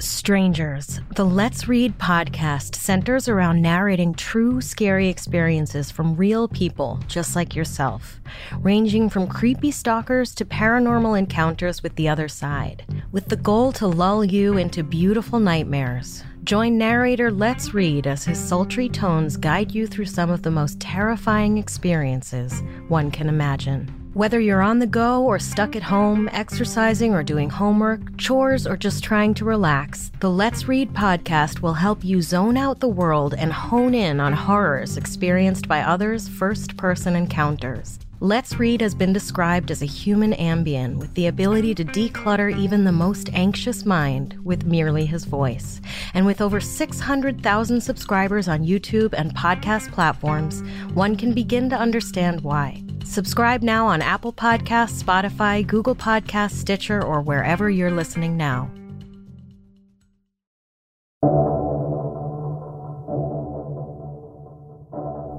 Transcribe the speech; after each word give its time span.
Strangers, 0.00 1.00
the 1.14 1.24
Let's 1.24 1.68
Read 1.68 1.98
podcast 1.98 2.74
centers 2.74 3.28
around 3.28 3.60
narrating 3.60 4.14
true 4.14 4.60
scary 4.62 5.08
experiences 5.08 5.90
from 5.90 6.16
real 6.16 6.48
people 6.48 6.98
just 7.06 7.36
like 7.36 7.54
yourself, 7.54 8.18
ranging 8.60 9.10
from 9.10 9.26
creepy 9.26 9.70
stalkers 9.70 10.34
to 10.36 10.46
paranormal 10.46 11.18
encounters 11.18 11.82
with 11.82 11.94
the 11.96 12.08
other 12.08 12.28
side, 12.28 12.84
with 13.12 13.28
the 13.28 13.36
goal 13.36 13.72
to 13.72 13.86
lull 13.86 14.24
you 14.24 14.56
into 14.56 14.82
beautiful 14.82 15.38
nightmares. 15.38 16.24
Join 16.44 16.78
narrator 16.78 17.30
Let's 17.30 17.74
Read 17.74 18.06
as 18.06 18.24
his 18.24 18.38
sultry 18.38 18.88
tones 18.88 19.36
guide 19.36 19.74
you 19.74 19.86
through 19.86 20.06
some 20.06 20.30
of 20.30 20.42
the 20.42 20.50
most 20.50 20.80
terrifying 20.80 21.58
experiences 21.58 22.62
one 22.88 23.10
can 23.10 23.28
imagine. 23.28 23.99
Whether 24.12 24.40
you're 24.40 24.60
on 24.60 24.80
the 24.80 24.88
go 24.88 25.22
or 25.22 25.38
stuck 25.38 25.76
at 25.76 25.84
home, 25.84 26.28
exercising 26.32 27.14
or 27.14 27.22
doing 27.22 27.48
homework, 27.48 28.16
chores, 28.16 28.66
or 28.66 28.76
just 28.76 29.04
trying 29.04 29.34
to 29.34 29.44
relax, 29.44 30.10
the 30.18 30.28
Let's 30.28 30.66
Read 30.66 30.92
podcast 30.92 31.60
will 31.60 31.74
help 31.74 32.02
you 32.02 32.20
zone 32.20 32.56
out 32.56 32.80
the 32.80 32.88
world 32.88 33.34
and 33.38 33.52
hone 33.52 33.94
in 33.94 34.18
on 34.18 34.32
horrors 34.32 34.96
experienced 34.96 35.68
by 35.68 35.82
others' 35.82 36.26
first 36.26 36.76
person 36.76 37.14
encounters. 37.14 38.00
Let's 38.18 38.58
Read 38.58 38.80
has 38.80 38.96
been 38.96 39.12
described 39.12 39.70
as 39.70 39.80
a 39.80 39.86
human 39.86 40.32
Ambien 40.32 40.96
with 40.96 41.14
the 41.14 41.28
ability 41.28 41.72
to 41.76 41.84
declutter 41.84 42.52
even 42.58 42.82
the 42.82 42.90
most 42.90 43.32
anxious 43.32 43.86
mind 43.86 44.36
with 44.42 44.66
merely 44.66 45.06
his 45.06 45.24
voice. 45.24 45.80
And 46.14 46.26
with 46.26 46.40
over 46.40 46.58
600,000 46.58 47.80
subscribers 47.80 48.48
on 48.48 48.66
YouTube 48.66 49.14
and 49.16 49.36
podcast 49.36 49.92
platforms, 49.92 50.64
one 50.94 51.14
can 51.14 51.32
begin 51.32 51.70
to 51.70 51.76
understand 51.76 52.40
why. 52.40 52.82
Subscribe 53.10 53.64
now 53.64 53.88
on 53.88 54.02
Apple 54.02 54.32
Podcasts, 54.32 55.02
Spotify, 55.02 55.66
Google 55.66 55.96
Podcasts, 55.96 56.52
Stitcher, 56.52 57.02
or 57.02 57.20
wherever 57.20 57.68
you're 57.68 57.90
listening 57.90 58.36
now. 58.36 58.70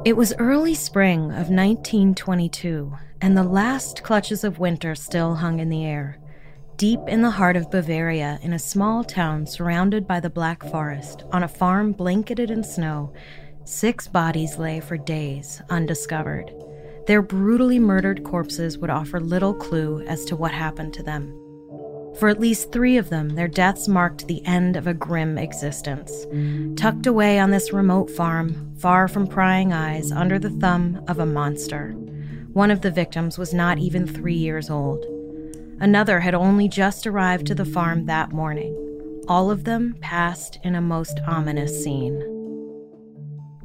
It 0.03 0.17
was 0.17 0.33
early 0.37 0.75
spring 0.75 1.31
of 1.31 1.49
1922, 1.49 2.91
and 3.21 3.37
the 3.37 3.43
last 3.43 4.03
clutches 4.03 4.43
of 4.43 4.59
winter 4.59 4.93
still 4.93 5.35
hung 5.35 5.59
in 5.59 5.69
the 5.69 5.85
air. 5.85 6.19
Deep 6.75 6.99
in 7.07 7.21
the 7.21 7.31
heart 7.31 7.55
of 7.55 7.71
Bavaria, 7.71 8.37
in 8.41 8.51
a 8.51 8.59
small 8.59 9.05
town 9.05 9.47
surrounded 9.47 10.05
by 10.05 10.19
the 10.19 10.29
Black 10.29 10.61
Forest, 10.61 11.23
on 11.31 11.41
a 11.41 11.47
farm 11.47 11.93
blanketed 11.93 12.51
in 12.51 12.65
snow, 12.65 13.13
six 13.63 14.09
bodies 14.09 14.57
lay 14.57 14.81
for 14.81 14.97
days 14.97 15.61
undiscovered. 15.69 16.53
Their 17.07 17.21
brutally 17.21 17.79
murdered 17.79 18.23
corpses 18.23 18.77
would 18.77 18.89
offer 18.89 19.19
little 19.19 19.53
clue 19.53 20.01
as 20.07 20.25
to 20.25 20.35
what 20.35 20.51
happened 20.51 20.93
to 20.95 21.03
them. 21.03 21.37
For 22.19 22.29
at 22.29 22.39
least 22.39 22.71
three 22.71 22.97
of 22.97 23.09
them, 23.09 23.29
their 23.29 23.47
deaths 23.47 23.87
marked 23.87 24.27
the 24.27 24.45
end 24.45 24.75
of 24.75 24.85
a 24.85 24.93
grim 24.93 25.37
existence. 25.37 26.27
Tucked 26.75 27.07
away 27.07 27.39
on 27.39 27.51
this 27.51 27.73
remote 27.73 28.09
farm, 28.11 28.75
far 28.77 29.07
from 29.07 29.27
prying 29.27 29.73
eyes, 29.73 30.11
under 30.11 30.37
the 30.37 30.49
thumb 30.49 31.03
of 31.07 31.19
a 31.19 31.25
monster. 31.25 31.91
One 32.53 32.69
of 32.69 32.81
the 32.81 32.91
victims 32.91 33.37
was 33.37 33.53
not 33.53 33.77
even 33.77 34.05
three 34.05 34.35
years 34.35 34.69
old. 34.69 35.05
Another 35.79 36.19
had 36.19 36.35
only 36.35 36.67
just 36.67 37.07
arrived 37.07 37.47
to 37.47 37.55
the 37.55 37.65
farm 37.65 38.05
that 38.05 38.31
morning. 38.31 38.75
All 39.27 39.49
of 39.49 39.63
them 39.63 39.95
passed 40.01 40.59
in 40.63 40.75
a 40.75 40.81
most 40.81 41.19
ominous 41.25 41.83
scene. 41.83 42.30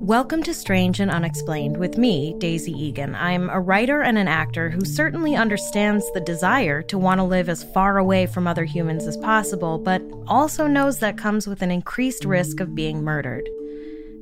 Welcome 0.06 0.44
to 0.44 0.54
Strange 0.54 1.00
and 1.00 1.10
Unexplained 1.10 1.78
with 1.78 1.98
me, 1.98 2.32
Daisy 2.38 2.70
Egan. 2.70 3.16
I'm 3.16 3.50
a 3.50 3.58
writer 3.58 4.02
and 4.02 4.16
an 4.16 4.28
actor 4.28 4.70
who 4.70 4.84
certainly 4.84 5.34
understands 5.34 6.08
the 6.12 6.20
desire 6.20 6.80
to 6.82 6.96
want 6.96 7.18
to 7.18 7.24
live 7.24 7.48
as 7.48 7.64
far 7.74 7.98
away 7.98 8.26
from 8.26 8.46
other 8.46 8.64
humans 8.64 9.08
as 9.08 9.16
possible, 9.16 9.78
but 9.78 10.00
also 10.28 10.68
knows 10.68 11.00
that 11.00 11.18
comes 11.18 11.48
with 11.48 11.60
an 11.60 11.72
increased 11.72 12.24
risk 12.24 12.60
of 12.60 12.76
being 12.76 13.02
murdered. 13.02 13.50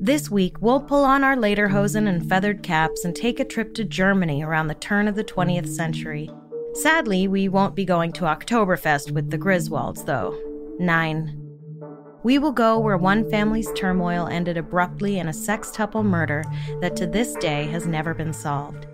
This 0.01 0.31
week, 0.31 0.57
we'll 0.63 0.81
pull 0.81 1.05
on 1.05 1.23
our 1.23 1.37
lederhosen 1.37 2.09
and 2.09 2.27
feathered 2.27 2.63
caps 2.63 3.05
and 3.05 3.15
take 3.15 3.39
a 3.39 3.45
trip 3.45 3.75
to 3.75 3.85
Germany 3.85 4.43
around 4.43 4.69
the 4.69 4.75
turn 4.77 5.07
of 5.07 5.17
the 5.17 5.23
20th 5.23 5.69
century. 5.69 6.31
Sadly, 6.73 7.29
we 7.29 7.47
won't 7.47 7.75
be 7.75 7.85
going 7.85 8.13
to 8.13 8.25
Oktoberfest 8.25 9.11
with 9.11 9.31
the 9.31 9.39
Griswolds, 9.39 10.07
though. 10.07 10.35
Nine. 10.79 11.44
We 12.25 12.39
will 12.39 12.53
go 12.53 12.79
where 12.79 12.97
one 12.97 13.29
family's 13.31 13.71
turmoil 13.75 14.29
ended 14.29 14.57
abruptly 14.57 15.19
in 15.19 15.29
a 15.29 15.33
sextuple 15.33 16.03
murder 16.03 16.43
that 16.81 16.97
to 16.97 17.07
this 17.07 17.35
day 17.35 17.67
has 17.67 17.87
never 17.87 18.15
been 18.15 18.33
solved. 18.33 18.87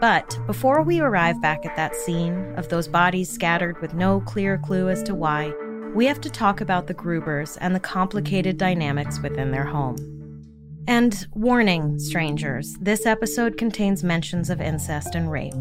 But 0.00 0.38
before 0.46 0.82
we 0.82 1.00
arrive 1.00 1.42
back 1.42 1.66
at 1.66 1.74
that 1.74 1.96
scene 1.96 2.54
of 2.56 2.68
those 2.68 2.86
bodies 2.86 3.28
scattered 3.28 3.82
with 3.82 3.94
no 3.94 4.20
clear 4.20 4.58
clue 4.58 4.88
as 4.88 5.02
to 5.02 5.16
why, 5.16 5.52
we 5.96 6.06
have 6.06 6.20
to 6.20 6.30
talk 6.30 6.60
about 6.60 6.86
the 6.86 6.94
Grubers 6.94 7.58
and 7.60 7.74
the 7.74 7.80
complicated 7.80 8.56
dynamics 8.56 9.18
within 9.20 9.50
their 9.50 9.64
home. 9.64 9.96
And 10.86 11.26
warning, 11.34 11.98
strangers, 11.98 12.76
this 12.80 13.04
episode 13.04 13.58
contains 13.58 14.04
mentions 14.04 14.48
of 14.48 14.60
incest 14.60 15.16
and 15.16 15.28
rape. 15.28 15.54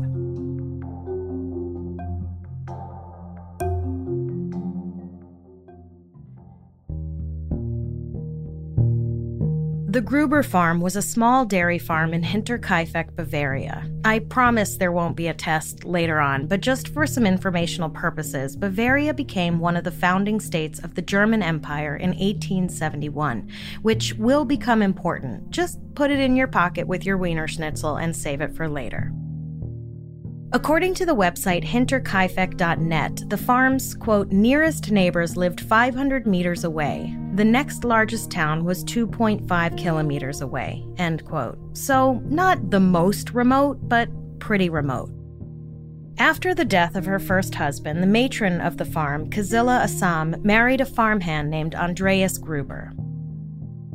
The 9.95 10.01
Gruber 10.01 10.43
farm 10.43 10.81
was 10.81 10.97
a 10.97 11.01
small 11.01 11.45
dairy 11.45 11.79
farm 11.79 12.13
in 12.13 12.21
Hinterkaifeck, 12.21 13.15
Bavaria. 13.15 13.89
I 14.03 14.19
promise 14.19 14.75
there 14.75 14.91
won't 14.91 15.15
be 15.15 15.29
a 15.29 15.33
test 15.33 15.85
later 15.85 16.19
on, 16.19 16.47
but 16.47 16.59
just 16.59 16.89
for 16.89 17.07
some 17.07 17.25
informational 17.25 17.89
purposes, 17.89 18.57
Bavaria 18.57 19.13
became 19.13 19.57
one 19.57 19.77
of 19.77 19.85
the 19.85 19.93
founding 19.93 20.41
states 20.41 20.79
of 20.79 20.95
the 20.95 21.01
German 21.01 21.41
Empire 21.41 21.95
in 21.95 22.09
1871, 22.09 23.49
which 23.83 24.13
will 24.15 24.43
become 24.43 24.81
important. 24.81 25.49
Just 25.49 25.79
put 25.95 26.11
it 26.11 26.19
in 26.19 26.35
your 26.35 26.47
pocket 26.47 26.87
with 26.87 27.05
your 27.05 27.15
Wiener 27.15 27.47
Schnitzel 27.47 27.95
and 27.95 28.13
save 28.13 28.41
it 28.41 28.53
for 28.53 28.67
later. 28.67 29.13
According 30.51 30.95
to 30.95 31.05
the 31.05 31.15
website 31.15 31.63
hinterkaifeck.net, 31.63 33.29
the 33.29 33.37
farm's, 33.37 33.95
quote, 33.95 34.27
nearest 34.33 34.91
neighbors 34.91 35.37
lived 35.37 35.61
500 35.61 36.27
meters 36.27 36.65
away. 36.65 37.15
The 37.35 37.43
next 37.43 37.83
largest 37.83 38.31
town 38.31 38.63
was 38.63 38.85
2.5 38.85 39.77
kilometers 39.77 40.39
away, 40.39 40.85
end 40.97 41.25
quote. 41.25 41.57
So, 41.73 42.21
not 42.23 42.71
the 42.71 42.79
most 42.79 43.33
remote, 43.33 43.89
but 43.89 44.07
pretty 44.39 44.69
remote. 44.69 45.11
After 46.17 46.55
the 46.55 46.63
death 46.63 46.95
of 46.95 47.03
her 47.03 47.19
first 47.19 47.53
husband, 47.55 48.01
the 48.01 48.07
matron 48.07 48.61
of 48.61 48.77
the 48.77 48.85
farm, 48.85 49.29
Kazilla 49.29 49.83
Asam, 49.83 50.41
married 50.45 50.79
a 50.79 50.85
farmhand 50.85 51.49
named 51.49 51.75
Andreas 51.75 52.37
Gruber. 52.37 52.93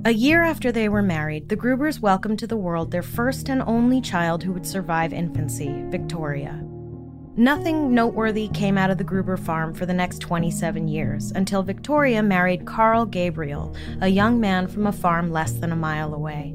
A 0.04 0.12
year 0.12 0.42
after 0.42 0.70
they 0.70 0.90
were 0.90 1.00
married, 1.00 1.48
the 1.48 1.56
Grubers 1.56 1.98
welcomed 1.98 2.40
to 2.40 2.46
the 2.46 2.58
world 2.58 2.90
their 2.90 3.02
first 3.02 3.48
and 3.48 3.62
only 3.62 4.02
child 4.02 4.42
who 4.42 4.52
would 4.52 4.66
survive 4.66 5.14
infancy, 5.14 5.82
Victoria. 5.88 6.62
Nothing 7.40 7.94
noteworthy 7.94 8.48
came 8.48 8.76
out 8.76 8.90
of 8.90 8.98
the 8.98 9.04
Gruber 9.04 9.38
farm 9.38 9.72
for 9.72 9.86
the 9.86 9.94
next 9.94 10.18
27 10.18 10.88
years 10.88 11.32
until 11.34 11.62
Victoria 11.62 12.22
married 12.22 12.66
Carl 12.66 13.06
Gabriel, 13.06 13.74
a 14.02 14.08
young 14.08 14.38
man 14.38 14.68
from 14.68 14.86
a 14.86 14.92
farm 14.92 15.32
less 15.32 15.52
than 15.52 15.72
a 15.72 15.76
mile 15.76 16.12
away. 16.12 16.54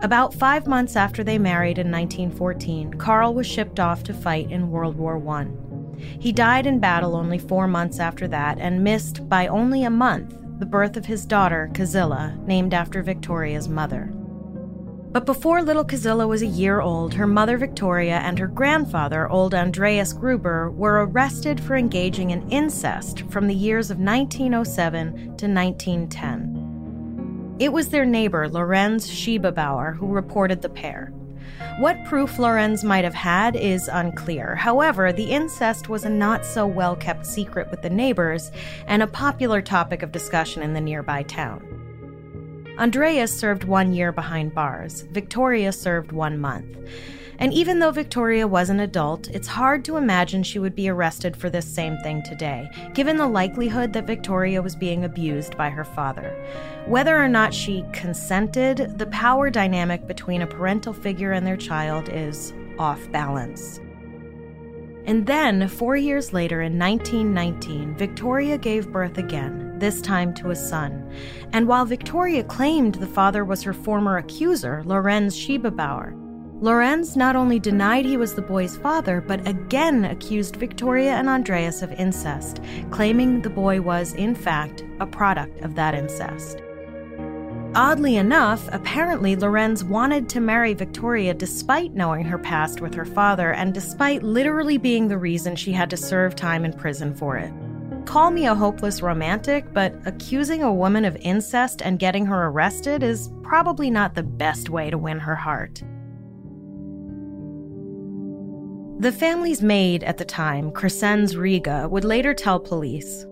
About 0.00 0.32
five 0.32 0.66
months 0.66 0.96
after 0.96 1.22
they 1.22 1.36
married 1.36 1.76
in 1.76 1.92
1914, 1.92 2.94
Carl 2.94 3.34
was 3.34 3.46
shipped 3.46 3.78
off 3.78 4.02
to 4.04 4.14
fight 4.14 4.50
in 4.50 4.70
World 4.70 4.96
War 4.96 5.22
I. 5.28 5.48
He 6.18 6.32
died 6.32 6.66
in 6.66 6.80
battle 6.80 7.14
only 7.14 7.38
four 7.38 7.68
months 7.68 8.00
after 8.00 8.26
that 8.28 8.56
and 8.58 8.82
missed 8.82 9.28
by 9.28 9.46
only 9.46 9.84
a 9.84 9.90
month 9.90 10.34
the 10.58 10.64
birth 10.64 10.96
of 10.96 11.04
his 11.04 11.26
daughter, 11.26 11.68
Kazilla, 11.74 12.34
named 12.46 12.72
after 12.72 13.02
Victoria's 13.02 13.68
mother. 13.68 14.10
But 15.10 15.24
before 15.24 15.62
little 15.62 15.86
Kazilla 15.86 16.28
was 16.28 16.42
a 16.42 16.46
year 16.46 16.82
old, 16.82 17.14
her 17.14 17.26
mother 17.26 17.56
Victoria 17.56 18.18
and 18.18 18.38
her 18.38 18.46
grandfather, 18.46 19.26
old 19.30 19.54
Andreas 19.54 20.12
Gruber, 20.12 20.70
were 20.70 21.06
arrested 21.06 21.58
for 21.58 21.76
engaging 21.76 22.28
in 22.30 22.46
incest 22.50 23.22
from 23.30 23.46
the 23.46 23.54
years 23.54 23.90
of 23.90 23.98
1907 23.98 25.12
to 25.38 25.48
1910. 25.48 27.56
It 27.58 27.72
was 27.72 27.88
their 27.88 28.04
neighbor, 28.04 28.50
Lorenz 28.50 29.08
Schiebebauer, 29.08 29.96
who 29.96 30.08
reported 30.08 30.60
the 30.60 30.68
pair. 30.68 31.10
What 31.78 32.04
proof 32.04 32.38
Lorenz 32.38 32.84
might 32.84 33.04
have 33.04 33.14
had 33.14 33.56
is 33.56 33.88
unclear. 33.88 34.56
However, 34.56 35.10
the 35.10 35.30
incest 35.30 35.88
was 35.88 36.04
a 36.04 36.10
not 36.10 36.44
so 36.44 36.66
well 36.66 36.94
kept 36.94 37.24
secret 37.24 37.70
with 37.70 37.80
the 37.80 37.88
neighbors 37.88 38.52
and 38.86 39.02
a 39.02 39.06
popular 39.06 39.62
topic 39.62 40.02
of 40.02 40.12
discussion 40.12 40.62
in 40.62 40.74
the 40.74 40.82
nearby 40.82 41.22
town. 41.22 41.77
Andreas 42.78 43.36
served 43.36 43.64
one 43.64 43.92
year 43.92 44.12
behind 44.12 44.54
bars, 44.54 45.00
Victoria 45.10 45.72
served 45.72 46.12
one 46.12 46.38
month. 46.38 46.78
And 47.40 47.52
even 47.52 47.80
though 47.80 47.90
Victoria 47.90 48.46
was 48.46 48.70
an 48.70 48.78
adult, 48.78 49.26
it's 49.30 49.48
hard 49.48 49.84
to 49.84 49.96
imagine 49.96 50.44
she 50.44 50.60
would 50.60 50.76
be 50.76 50.88
arrested 50.88 51.36
for 51.36 51.50
this 51.50 51.66
same 51.66 51.96
thing 51.98 52.22
today, 52.22 52.70
given 52.94 53.16
the 53.16 53.26
likelihood 53.26 53.92
that 53.94 54.06
Victoria 54.06 54.62
was 54.62 54.76
being 54.76 55.04
abused 55.04 55.56
by 55.56 55.70
her 55.70 55.84
father. 55.84 56.36
Whether 56.86 57.20
or 57.20 57.28
not 57.28 57.52
she 57.52 57.84
consented, 57.92 58.96
the 58.96 59.06
power 59.06 59.50
dynamic 59.50 60.06
between 60.06 60.42
a 60.42 60.46
parental 60.46 60.92
figure 60.92 61.32
and 61.32 61.44
their 61.44 61.56
child 61.56 62.08
is 62.08 62.52
off 62.78 63.10
balance. 63.10 63.80
And 65.08 65.26
then, 65.26 65.68
four 65.68 65.96
years 65.96 66.34
later, 66.34 66.60
in 66.60 66.78
1919, 66.78 67.96
Victoria 67.96 68.58
gave 68.58 68.92
birth 68.92 69.16
again, 69.16 69.78
this 69.78 70.02
time 70.02 70.34
to 70.34 70.50
a 70.50 70.54
son. 70.54 71.10
And 71.54 71.66
while 71.66 71.86
Victoria 71.86 72.44
claimed 72.44 72.96
the 72.96 73.06
father 73.06 73.42
was 73.42 73.62
her 73.62 73.72
former 73.72 74.18
accuser, 74.18 74.82
Lorenz 74.84 75.34
Schiebebauer, 75.34 76.12
Lorenz 76.60 77.16
not 77.16 77.36
only 77.36 77.58
denied 77.58 78.04
he 78.04 78.18
was 78.18 78.34
the 78.34 78.42
boy's 78.42 78.76
father, 78.76 79.22
but 79.22 79.48
again 79.48 80.04
accused 80.04 80.56
Victoria 80.56 81.12
and 81.12 81.26
Andreas 81.26 81.80
of 81.80 81.90
incest, 81.92 82.60
claiming 82.90 83.40
the 83.40 83.48
boy 83.48 83.80
was, 83.80 84.12
in 84.12 84.34
fact, 84.34 84.84
a 85.00 85.06
product 85.06 85.58
of 85.62 85.74
that 85.76 85.94
incest. 85.94 86.60
Oddly 87.78 88.16
enough, 88.16 88.68
apparently 88.72 89.36
Lorenz 89.36 89.84
wanted 89.84 90.28
to 90.30 90.40
marry 90.40 90.74
Victoria 90.74 91.32
despite 91.32 91.94
knowing 91.94 92.24
her 92.24 92.36
past 92.36 92.80
with 92.80 92.92
her 92.92 93.04
father 93.04 93.52
and 93.52 93.72
despite 93.72 94.24
literally 94.24 94.78
being 94.78 95.06
the 95.06 95.16
reason 95.16 95.54
she 95.54 95.70
had 95.70 95.88
to 95.90 95.96
serve 95.96 96.34
time 96.34 96.64
in 96.64 96.72
prison 96.72 97.14
for 97.14 97.36
it. 97.36 97.52
Call 98.04 98.32
me 98.32 98.48
a 98.48 98.54
hopeless 98.56 99.00
romantic, 99.00 99.72
but 99.72 99.94
accusing 100.06 100.64
a 100.64 100.74
woman 100.74 101.04
of 101.04 101.16
incest 101.20 101.80
and 101.80 102.00
getting 102.00 102.26
her 102.26 102.48
arrested 102.48 103.04
is 103.04 103.30
probably 103.44 103.90
not 103.90 104.16
the 104.16 104.24
best 104.24 104.70
way 104.70 104.90
to 104.90 104.98
win 104.98 105.20
her 105.20 105.36
heart. 105.36 105.80
The 108.98 109.12
family's 109.12 109.62
maid 109.62 110.02
at 110.02 110.18
the 110.18 110.24
time, 110.24 110.72
Crescens 110.72 111.36
Rieger, 111.36 111.88
would 111.88 112.04
later 112.04 112.34
tell 112.34 112.58
police 112.58 113.24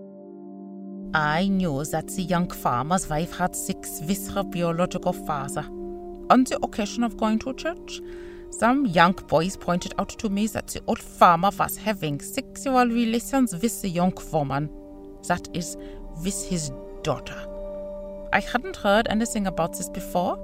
I 1.13 1.47
knew 1.47 1.83
that 1.85 2.07
the 2.09 2.23
young 2.23 2.49
farmer's 2.49 3.09
wife 3.09 3.37
had 3.37 3.55
sex 3.55 4.01
with 4.07 4.29
her 4.33 4.43
biological 4.43 5.13
father. 5.13 5.63
On 6.29 6.43
the 6.43 6.59
occasion 6.61 7.03
of 7.03 7.17
going 7.17 7.39
to 7.39 7.53
church, 7.53 8.01
some 8.49 8.85
young 8.85 9.13
boys 9.13 9.55
pointed 9.55 9.93
out 9.99 10.09
to 10.09 10.29
me 10.29 10.47
that 10.47 10.67
the 10.67 10.81
old 10.87 10.99
farmer 10.99 11.49
was 11.57 11.77
having 11.77 12.19
sexual 12.19 12.85
relations 12.87 13.53
with 13.53 13.81
the 13.81 13.89
young 13.89 14.13
woman, 14.31 14.69
that 15.27 15.47
is, 15.53 15.77
with 16.23 16.49
his 16.49 16.71
daughter. 17.03 17.37
I 18.33 18.41
hadn't 18.41 18.75
heard 18.75 19.07
anything 19.09 19.47
about 19.47 19.77
this 19.77 19.89
before, 19.89 20.37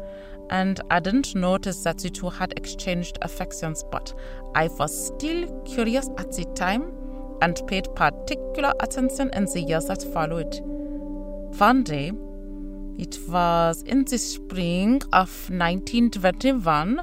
and 0.50 0.80
I 0.89 1.00
didn't 1.00 1.36
notice 1.36 1.83
that 1.83 1.98
the 1.98 2.10
two 2.10 2.30
had 2.30 2.54
exchanged 2.56 3.18
affections, 3.21 3.83
but 3.92 4.13
I 4.56 4.68
was 4.68 5.07
still 5.07 5.48
curious 5.65 6.10
at 6.18 6.31
the 6.31 6.45
time 6.56 7.02
and 7.44 7.62
paid 7.68 7.94
particular 7.95 8.74
attention 8.80 9.30
in 9.34 9.45
the 9.45 9.62
years 9.62 9.86
that 9.86 10.01
followed. 10.01 10.60
One 11.60 11.84
day, 11.84 12.13
it 12.98 13.19
was 13.28 13.81
in 13.84 14.06
the 14.06 14.18
spring 14.18 15.01
of 15.12 15.30
1921, 15.50 17.01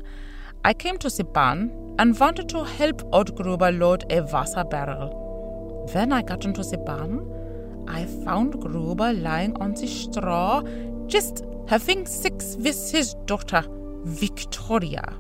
I 0.65 0.73
came 0.73 0.97
to 0.99 1.25
barn 1.25 1.95
and 1.99 2.19
wanted 2.19 2.49
to 2.51 2.65
help 2.65 3.03
Odd 3.13 3.37
Gruber 3.37 3.71
load 3.71 4.05
a 4.11 4.23
Wasser 4.23 4.65
barrel. 4.65 5.89
When 5.93 6.13
I 6.13 6.23
got 6.23 6.47
into 6.47 6.65
barn, 6.79 7.87
I 7.87 8.07
found 8.25 8.61
Gruber 8.61 9.13
lying 9.13 9.61
on 9.61 9.75
the 9.75 9.87
straw, 9.87 10.63
just 11.07 11.45
having 11.69 12.07
sex 12.07 12.57
with 12.59 12.91
his 12.91 13.15
daughter, 13.27 13.63
Victoria. 14.05 15.20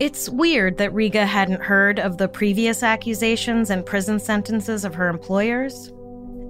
It's 0.00 0.30
weird 0.30 0.78
that 0.78 0.94
Rieger 0.94 1.26
hadn't 1.26 1.60
heard 1.60 2.00
of 2.00 2.16
the 2.16 2.26
previous 2.26 2.82
accusations 2.82 3.68
and 3.68 3.84
prison 3.84 4.18
sentences 4.18 4.86
of 4.86 4.94
her 4.94 5.08
employers. 5.08 5.92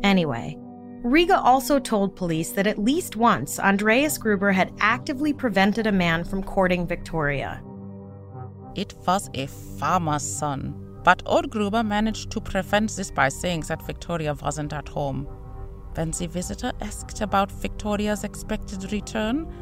Anyway, 0.05 0.57
Rieger 1.03 1.37
also 1.37 1.81
told 1.81 2.15
police 2.15 2.53
that 2.53 2.69
at 2.69 2.79
least 2.79 3.17
once 3.17 3.59
Andreas 3.59 4.19
Gruber 4.19 4.53
had 4.53 4.73
actively 4.79 5.33
prevented 5.33 5.89
a 5.89 5.93
man 5.93 6.23
from 6.23 6.45
courting 6.45 6.87
Victoria. 6.87 7.61
It 8.77 8.95
was 9.05 9.29
a 9.35 9.49
farmer's 9.49 10.23
son, 10.23 11.01
but 11.03 11.21
old 11.27 11.51
Gruber 11.51 11.83
managed 11.83 12.31
to 12.31 12.41
prevent 12.41 12.95
this 12.95 13.11
by 13.11 13.31
saying 13.31 13.63
that 13.63 13.85
Victoria 13.85 14.35
wasn't 14.35 14.73
at 14.73 14.89
home. 14.89 15.25
When 15.95 16.13
the 16.13 16.29
visitor 16.29 16.71
asked 16.81 17.21
about 17.21 17.51
Victoria's 17.51 18.23
expected 18.23 18.93
return, 18.93 19.53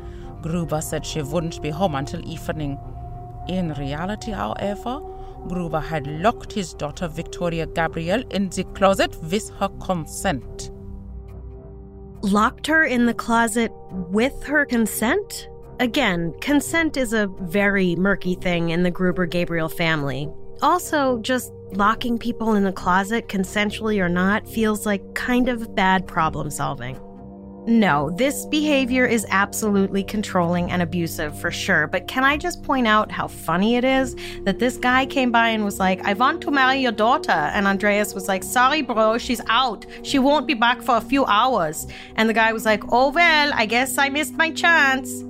Gruber 0.43 0.82
said 0.82 1.06
she 1.06 1.23
wouldn't 1.23 1.62
be 1.62 1.70
home 1.70 1.94
until 1.94 2.23
evening 2.29 2.79
in 3.48 3.72
reality, 3.74 4.30
however, 4.32 5.00
Gruber 5.48 5.80
had 5.80 6.06
locked 6.06 6.52
his 6.52 6.74
daughter 6.74 7.08
Victoria 7.08 7.66
Gabriel 7.66 8.22
in 8.30 8.48
the 8.50 8.64
closet 8.74 9.16
with 9.22 9.48
her 9.58 9.68
consent. 9.80 10.70
Locked 12.22 12.66
her 12.66 12.84
in 12.84 13.06
the 13.06 13.14
closet 13.14 13.72
with 14.10 14.42
her 14.44 14.66
consent? 14.66 15.48
Again, 15.80 16.34
consent 16.40 16.96
is 16.96 17.12
a 17.12 17.28
very 17.40 17.94
murky 17.96 18.34
thing 18.34 18.70
in 18.70 18.82
the 18.82 18.90
Gruber 18.90 19.26
Gabriel 19.26 19.68
family. 19.68 20.28
Also, 20.60 21.18
just 21.20 21.52
locking 21.72 22.18
people 22.18 22.54
in 22.54 22.64
the 22.64 22.72
closet, 22.72 23.28
consensually 23.28 24.00
or 24.00 24.08
not, 24.08 24.48
feels 24.48 24.84
like 24.84 25.14
kind 25.14 25.48
of 25.48 25.74
bad 25.76 26.06
problem 26.06 26.50
solving. 26.50 26.98
No, 27.69 28.09
this 28.09 28.47
behavior 28.47 29.05
is 29.05 29.26
absolutely 29.29 30.03
controlling 30.03 30.70
and 30.70 30.81
abusive 30.81 31.38
for 31.38 31.50
sure. 31.50 31.87
But 31.87 32.09
can 32.09 32.25
I 32.25 32.38
just 32.38 32.62
point 32.62 32.87
out 32.87 33.12
how 33.12 33.29
funny 33.29 33.76
it 33.76 33.85
is 33.85 34.17
that 34.44 34.59
this 34.59 34.79
guy 34.79 35.05
came 35.05 35.31
by 35.31 35.50
and 35.50 35.67
was 35.67 35.79
like, 35.79 36.00
I 36.06 36.15
want 36.15 36.41
to 36.41 36.50
marry 36.50 36.79
your 36.79 36.93
daughter. 36.93 37.31
And 37.31 37.67
Andreas 37.67 38.15
was 38.15 38.26
like, 38.26 38.43
Sorry, 38.43 38.81
bro, 38.81 39.19
she's 39.19 39.43
out. 39.50 39.85
She 40.03 40.19
won't 40.19 40.47
be 40.47 40.55
back 40.55 40.81
for 40.81 40.97
a 40.97 41.00
few 41.03 41.26
hours. 41.26 41.87
And 42.17 42.26
the 42.26 42.32
guy 42.32 42.55
was 42.55 42.65
like, 42.65 42.82
Oh, 42.91 43.10
well, 43.10 43.53
I 43.55 43.67
guess 43.67 43.98
I 43.98 44.08
missed 44.08 44.32
my 44.32 44.51
chance. 44.51 45.22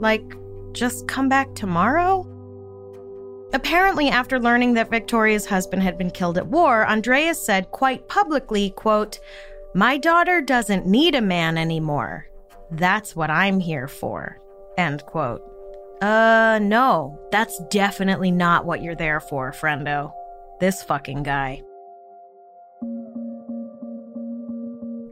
Like, 0.00 0.24
just 0.72 1.06
come 1.06 1.28
back 1.28 1.54
tomorrow? 1.54 2.28
Apparently, 3.52 4.08
after 4.08 4.40
learning 4.40 4.74
that 4.74 4.90
Victoria's 4.90 5.46
husband 5.46 5.80
had 5.80 5.96
been 5.96 6.10
killed 6.10 6.38
at 6.38 6.48
war, 6.48 6.84
Andreas 6.88 7.40
said 7.40 7.70
quite 7.70 8.08
publicly, 8.08 8.70
quote, 8.70 9.20
my 9.74 9.98
daughter 9.98 10.40
doesn't 10.40 10.86
need 10.86 11.14
a 11.14 11.20
man 11.20 11.58
anymore. 11.58 12.26
That's 12.70 13.14
what 13.16 13.30
I'm 13.30 13.60
here 13.60 13.88
for. 13.88 14.38
End 14.78 15.04
quote. 15.06 15.42
Uh, 16.00 16.58
no, 16.62 17.18
that's 17.30 17.58
definitely 17.70 18.30
not 18.30 18.66
what 18.66 18.82
you're 18.82 18.94
there 18.94 19.20
for, 19.20 19.52
friendo. 19.52 20.12
This 20.60 20.82
fucking 20.82 21.22
guy. 21.24 21.62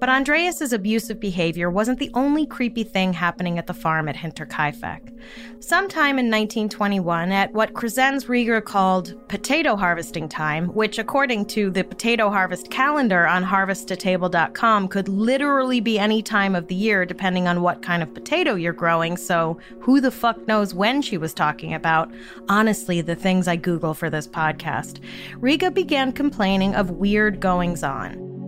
But 0.02 0.08
Andreas's 0.08 0.72
abusive 0.72 1.20
behavior 1.20 1.70
wasn't 1.70 2.00
the 2.00 2.10
only 2.14 2.44
creepy 2.44 2.82
thing 2.82 3.12
happening 3.12 3.56
at 3.56 3.68
the 3.68 3.72
farm 3.72 4.08
at 4.08 4.16
Hinterkaifeck. 4.16 5.16
Sometime 5.60 6.18
in 6.18 6.26
1921, 6.26 7.30
at 7.30 7.52
what 7.52 7.72
Crescens 7.72 8.26
Rieger 8.26 8.64
called 8.64 9.14
potato 9.28 9.76
harvesting 9.76 10.28
time, 10.28 10.66
which 10.74 10.98
according 10.98 11.46
to 11.46 11.70
the 11.70 11.84
potato 11.84 12.30
harvest 12.30 12.68
calendar 12.68 13.28
on 13.28 13.44
harvesttotable.com 13.44 14.88
could 14.88 15.06
literally 15.06 15.78
be 15.78 16.00
any 16.00 16.20
time 16.20 16.56
of 16.56 16.66
the 16.66 16.74
year 16.74 17.06
depending 17.06 17.46
on 17.46 17.62
what 17.62 17.80
kind 17.80 18.02
of 18.02 18.12
potato 18.12 18.56
you're 18.56 18.72
growing, 18.72 19.16
so 19.16 19.56
who 19.78 20.00
the 20.00 20.10
fuck 20.10 20.48
knows 20.48 20.74
when 20.74 21.00
she 21.00 21.16
was 21.16 21.32
talking 21.32 21.74
about? 21.74 22.10
Honestly, 22.48 23.02
the 23.02 23.14
things 23.14 23.46
I 23.46 23.54
Google 23.54 23.94
for 23.94 24.10
this 24.10 24.26
podcast. 24.26 24.98
Rieger 25.34 25.72
began 25.72 26.10
complaining 26.10 26.74
of 26.74 26.90
weird 26.90 27.38
goings 27.38 27.84
on. 27.84 28.41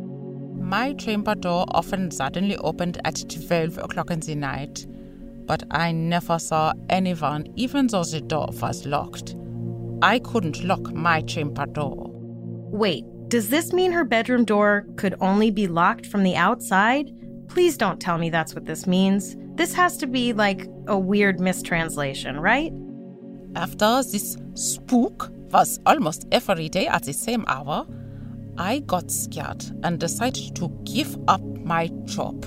My 0.64 0.94
chamber 0.94 1.34
door 1.34 1.66
often 1.68 2.10
suddenly 2.10 2.56
opened 2.56 2.98
at 3.04 3.22
12 3.28 3.76
o'clock 3.76 4.10
in 4.10 4.20
the 4.20 4.34
night, 4.34 4.86
but 5.44 5.62
I 5.70 5.92
never 5.92 6.38
saw 6.38 6.72
anyone, 6.88 7.46
even 7.54 7.86
though 7.86 8.02
the 8.02 8.22
door 8.22 8.48
was 8.62 8.86
locked. 8.86 9.36
I 10.00 10.20
couldn't 10.20 10.64
lock 10.64 10.90
my 10.94 11.20
chamber 11.20 11.66
door. 11.66 12.06
Wait, 12.08 13.04
does 13.28 13.50
this 13.50 13.74
mean 13.74 13.92
her 13.92 14.04
bedroom 14.04 14.46
door 14.46 14.86
could 14.96 15.14
only 15.20 15.50
be 15.50 15.68
locked 15.68 16.06
from 16.06 16.22
the 16.22 16.34
outside? 16.34 17.12
Please 17.48 17.76
don't 17.76 18.00
tell 18.00 18.16
me 18.16 18.30
that's 18.30 18.54
what 18.54 18.64
this 18.64 18.86
means. 18.86 19.36
This 19.56 19.74
has 19.74 19.98
to 19.98 20.06
be 20.06 20.32
like 20.32 20.66
a 20.86 20.98
weird 20.98 21.40
mistranslation, 21.40 22.40
right? 22.40 22.72
After 23.54 24.02
this 24.02 24.38
spook 24.54 25.30
was 25.52 25.78
almost 25.84 26.26
every 26.32 26.70
day 26.70 26.86
at 26.86 27.02
the 27.02 27.12
same 27.12 27.44
hour, 27.48 27.86
I 28.56 28.80
got 28.80 29.10
scared 29.10 29.64
and 29.82 29.98
decided 29.98 30.54
to 30.56 30.68
give 30.84 31.16
up 31.28 31.42
my 31.64 31.88
job. 32.04 32.44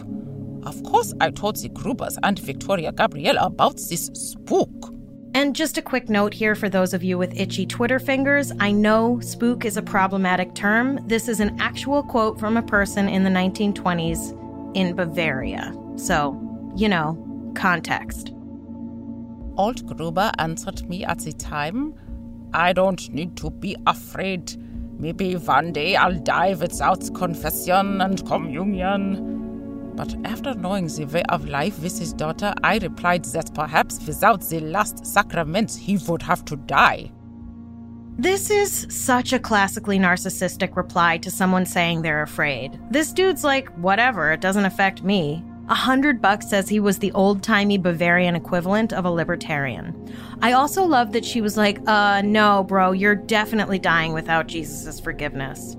Of 0.64 0.84
course, 0.84 1.14
I 1.22 1.32
told 1.32 1.58
the 1.58 1.70
Grubers 1.70 2.18
and 2.24 2.38
Victoria 2.40 2.92
Gabriel 2.92 3.38
about 3.38 3.78
this 3.78 4.10
spook. 4.14 4.94
And 5.34 5.56
just 5.56 5.78
a 5.78 5.82
quick 5.82 6.10
note 6.10 6.34
here 6.34 6.56
for 6.56 6.68
those 6.68 6.94
of 6.94 7.04
you 7.04 7.18
with 7.18 7.40
itchy 7.40 7.66
Twitter 7.66 8.00
fingers 8.00 8.52
I 8.60 8.72
know 8.72 9.20
spook 9.20 9.66
is 9.66 9.78
a 9.78 9.82
problematic 9.82 10.56
term. 10.56 11.00
This 11.08 11.28
is 11.28 11.40
an 11.40 11.60
actual 11.60 12.04
quote 12.04 12.40
from 12.40 12.58
a 12.58 12.64
person 12.64 13.08
in 13.08 13.24
the 13.24 13.30
1920s 13.30 14.76
in 14.76 14.96
Bavaria. 14.96 15.74
So, 15.96 16.40
you 16.76 16.90
know, 16.90 17.18
context. 17.56 18.34
Old 19.58 19.86
Gruber 19.86 20.32
answered 20.38 20.88
me 20.90 21.06
at 21.06 21.20
the 21.20 21.34
time 21.34 21.96
I 22.54 22.74
don't 22.74 23.10
need 23.12 23.36
to 23.38 23.50
be 23.50 23.76
afraid. 23.86 24.56
Maybe 25.00 25.36
one 25.36 25.74
day 25.74 25.96
I'll 25.96 26.20
die 26.20 26.56
without 26.56 27.14
confession 27.14 28.02
and 28.02 28.26
communion. 28.26 29.94
But 29.96 30.16
after 30.26 30.54
knowing 30.54 30.88
the 30.88 31.06
way 31.06 31.24
of 31.30 31.48
life 31.48 31.82
with 31.82 31.98
his 32.00 32.14
daughter, 32.14 32.54
I 32.64 32.78
replied 32.78 33.26
that 33.26 33.54
perhaps 33.54 34.06
without 34.06 34.42
the 34.42 34.60
last 34.60 35.06
sacrament 35.06 35.72
he 35.72 35.98
would 36.08 36.22
have 36.24 36.46
to 36.46 36.56
die. 36.56 37.12
This 38.20 38.50
is 38.50 38.88
such 38.90 39.34
a 39.34 39.40
classically 39.40 40.00
narcissistic 40.00 40.76
reply 40.76 41.20
to 41.20 41.30
someone 41.30 41.68
saying 41.68 42.02
they're 42.02 42.24
afraid. 42.24 42.80
This 42.90 43.14
dude's 43.14 43.44
like, 43.44 43.70
whatever, 43.78 44.32
it 44.32 44.42
doesn't 44.42 44.66
affect 44.66 45.04
me. 45.04 45.44
A 45.70 45.76
hundred 45.76 46.22
bucks 46.22 46.50
says 46.50 46.70
he 46.70 46.80
was 46.80 47.00
the 47.00 47.12
old 47.12 47.44
timey 47.44 47.78
Bavarian 47.78 48.36
equivalent 48.36 48.94
of 48.94 49.04
a 49.04 49.12
libertarian. 49.12 50.14
I 50.42 50.54
also 50.54 50.86
love 50.86 51.12
that 51.12 51.26
she 51.26 51.42
was 51.42 51.58
like, 51.58 51.80
uh, 51.88 52.22
no, 52.22 52.64
bro, 52.64 52.94
you're 52.94 53.16
definitely 53.16 53.78
dying 53.78 54.14
without 54.14 54.48
Jesus' 54.48 55.00
forgiveness. 55.00 55.76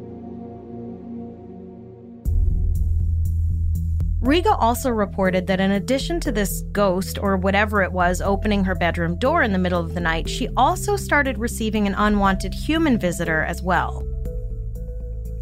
Rieger 4.21 4.57
also 4.59 4.91
reported 4.91 5.47
that 5.47 5.61
in 5.61 5.71
addition 5.71 6.21
to 6.21 6.33
this 6.33 6.63
ghost 6.73 7.19
or 7.19 7.39
whatever 7.39 7.83
it 7.83 7.93
was 7.93 8.21
opening 8.21 8.65
her 8.65 8.75
bedroom 8.75 9.17
door 9.17 9.43
in 9.43 9.53
the 9.53 9.59
middle 9.59 9.81
of 9.81 9.95
the 9.95 10.01
night, 10.01 10.29
she 10.29 10.49
also 10.57 10.97
started 10.97 11.39
receiving 11.39 11.87
an 11.87 11.95
unwanted 11.95 12.53
human 12.53 12.99
visitor 12.99 13.43
as 13.45 13.63
well. 13.63 14.05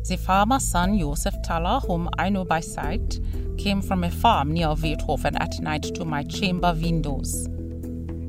The 0.09 0.17
farmer's 0.17 0.63
son, 0.63 0.97
Josef 1.01 1.35
Thaler, 1.45 1.81
whom 1.81 2.09
I 2.17 2.29
know 2.29 2.45
by 2.45 2.61
sight, 2.61 3.19
came 3.59 3.83
from 3.83 4.05
a 4.05 4.11
farm 4.11 4.53
near 4.53 4.69
Waidhofen 4.69 5.37
at 5.41 5.61
night 5.61 5.83
to 5.97 6.05
my 6.05 6.23
chamber 6.23 6.73
windows. 6.81 7.49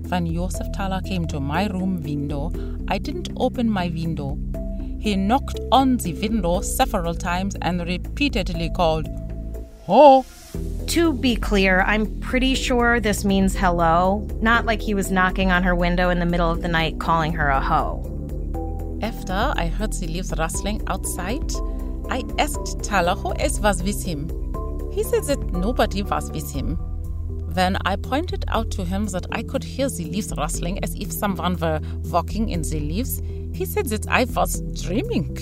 When 0.09 0.25
Josef 0.25 0.65
Thaler 0.75 1.01
came 1.01 1.27
to 1.27 1.39
my 1.39 1.67
room 1.67 2.01
window, 2.01 2.51
I 2.87 2.97
didn't 2.97 3.29
open 3.37 3.69
my 3.69 3.89
window. 3.89 4.39
He 4.99 5.15
knocked 5.15 5.59
on 5.71 5.97
the 5.97 6.15
window 6.15 6.61
several 6.61 7.13
times 7.13 7.55
and 7.61 7.85
repeatedly 7.85 8.71
called, 8.71 9.07
Ho! 9.83 10.25
To 10.87 11.13
be 11.13 11.35
clear, 11.35 11.81
I'm 11.81 12.19
pretty 12.21 12.55
sure 12.55 12.99
this 12.99 13.23
means 13.23 13.55
hello, 13.55 14.27
not 14.41 14.65
like 14.65 14.81
he 14.81 14.95
was 14.95 15.11
knocking 15.11 15.51
on 15.51 15.61
her 15.61 15.75
window 15.75 16.09
in 16.09 16.17
the 16.17 16.25
middle 16.25 16.49
of 16.49 16.63
the 16.63 16.69
night 16.69 16.97
calling 16.97 17.33
her 17.33 17.49
a 17.49 17.61
hoe. 17.61 18.16
After 19.01 19.53
I 19.55 19.67
heard 19.67 19.93
the 19.93 20.07
leaves 20.07 20.33
rustling 20.37 20.81
outside, 20.87 21.51
I 22.09 22.23
asked 22.39 22.81
Thaler 22.81 23.13
who 23.13 23.33
else 23.35 23.59
was 23.59 23.83
with 23.83 24.03
him. 24.03 24.27
He 24.91 25.03
said 25.03 25.23
that 25.25 25.53
nobody 25.53 26.01
was 26.01 26.31
with 26.31 26.51
him. 26.51 26.79
Then 27.49 27.77
I 27.85 27.95
pointed 27.95 28.45
out 28.47 28.71
to 28.71 28.85
him 28.85 29.05
that 29.07 29.27
I 29.31 29.43
could 29.43 29.63
hear 29.63 29.87
the 29.89 30.05
leaves 30.05 30.33
rustling 30.35 30.83
as 30.83 30.95
if 30.95 31.11
someone 31.11 31.57
were 31.57 31.79
walking 32.05 32.49
in 32.49 32.63
the 32.63 32.79
leaves, 32.79 33.21
he 33.53 33.65
said 33.65 33.87
that 33.87 34.07
I 34.07 34.25
was 34.25 34.61
dreaming. 34.81 35.35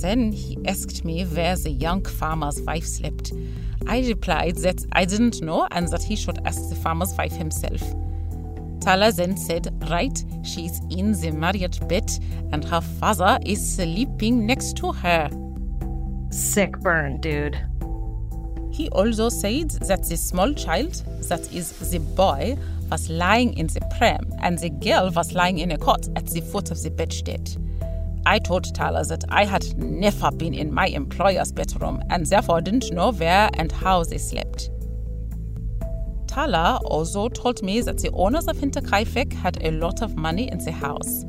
Then 0.00 0.32
he 0.32 0.58
asked 0.66 1.04
me 1.04 1.24
where 1.24 1.56
the 1.56 1.70
young 1.70 2.04
farmer's 2.04 2.60
wife 2.62 2.86
slept. 2.86 3.32
I 3.86 4.00
replied 4.00 4.56
that 4.56 4.84
I 4.92 5.04
didn't 5.04 5.42
know 5.42 5.68
and 5.70 5.88
that 5.88 6.02
he 6.02 6.16
should 6.16 6.38
ask 6.46 6.70
the 6.70 6.76
farmer's 6.76 7.12
wife 7.18 7.32
himself. 7.32 7.82
Thaler 8.84 9.12
then 9.12 9.34
said, 9.38 9.72
Right, 9.90 10.22
she's 10.42 10.78
in 10.90 11.18
the 11.18 11.30
married 11.30 11.88
bed 11.88 12.10
and 12.52 12.62
her 12.66 12.82
father 12.82 13.38
is 13.46 13.76
sleeping 13.76 14.44
next 14.44 14.76
to 14.76 14.92
her. 14.92 15.30
Sick 16.30 16.78
burn, 16.80 17.18
dude. 17.22 17.58
He 18.70 18.90
also 18.90 19.30
said 19.30 19.70
that 19.88 20.06
the 20.06 20.18
small 20.18 20.52
child, 20.52 21.02
that 21.30 21.50
is 21.50 21.72
the 21.90 21.98
boy, 21.98 22.58
was 22.90 23.08
lying 23.08 23.56
in 23.56 23.68
the 23.68 23.80
pram 23.96 24.30
and 24.42 24.58
the 24.58 24.68
girl 24.68 25.10
was 25.10 25.32
lying 25.32 25.60
in 25.60 25.70
a 25.70 25.78
cot 25.78 26.06
at 26.14 26.26
the 26.26 26.42
foot 26.42 26.70
of 26.70 26.82
the 26.82 26.90
bedstead. 26.90 27.56
I 28.26 28.38
told 28.38 28.66
Thaler 28.76 29.04
that 29.04 29.24
I 29.30 29.46
had 29.46 29.78
never 29.78 30.30
been 30.30 30.52
in 30.52 30.74
my 30.74 30.88
employer's 30.88 31.52
bedroom 31.52 32.02
and 32.10 32.26
therefore 32.26 32.60
didn't 32.60 32.92
know 32.92 33.12
where 33.12 33.48
and 33.54 33.72
how 33.72 34.04
they 34.04 34.18
slept. 34.18 34.68
Thaler 36.34 36.80
also 36.86 37.28
told 37.28 37.62
me 37.62 37.80
that 37.82 37.98
the 37.98 38.10
owners 38.10 38.48
of 38.48 38.56
Hinterkaifeck 38.56 39.32
had 39.34 39.56
a 39.62 39.70
lot 39.70 40.02
of 40.02 40.16
money 40.16 40.50
in 40.50 40.58
the 40.58 40.72
house. 40.72 41.22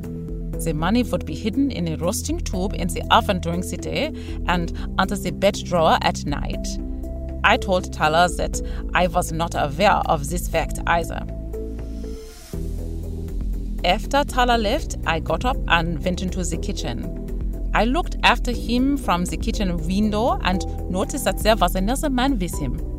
The 0.64 0.72
money 0.74 1.04
would 1.04 1.24
be 1.24 1.36
hidden 1.36 1.70
in 1.70 1.86
a 1.86 1.96
roasting 1.96 2.40
tube 2.40 2.74
in 2.74 2.88
the 2.88 3.04
oven 3.12 3.38
during 3.38 3.60
the 3.60 3.76
day 3.76 4.06
and 4.48 4.76
under 4.98 5.14
the 5.14 5.30
bed 5.30 5.60
drawer 5.64 5.96
at 6.02 6.26
night. 6.26 6.66
I 7.44 7.56
told 7.56 7.94
Thaler 7.94 8.26
that 8.30 8.60
I 8.94 9.06
was 9.06 9.30
not 9.30 9.54
aware 9.54 10.02
of 10.06 10.28
this 10.28 10.48
fact 10.48 10.80
either. 10.88 11.24
After 13.84 14.24
Thaler 14.24 14.58
left, 14.58 14.96
I 15.06 15.20
got 15.20 15.44
up 15.44 15.58
and 15.68 16.04
went 16.04 16.20
into 16.20 16.42
the 16.42 16.56
kitchen. 16.56 17.70
I 17.74 17.84
looked 17.84 18.16
after 18.24 18.50
him 18.50 18.96
from 18.96 19.26
the 19.26 19.36
kitchen 19.36 19.76
window 19.86 20.40
and 20.42 20.66
noticed 20.90 21.26
that 21.26 21.44
there 21.44 21.54
was 21.54 21.76
another 21.76 22.10
man 22.10 22.40
with 22.40 22.58
him. 22.58 22.95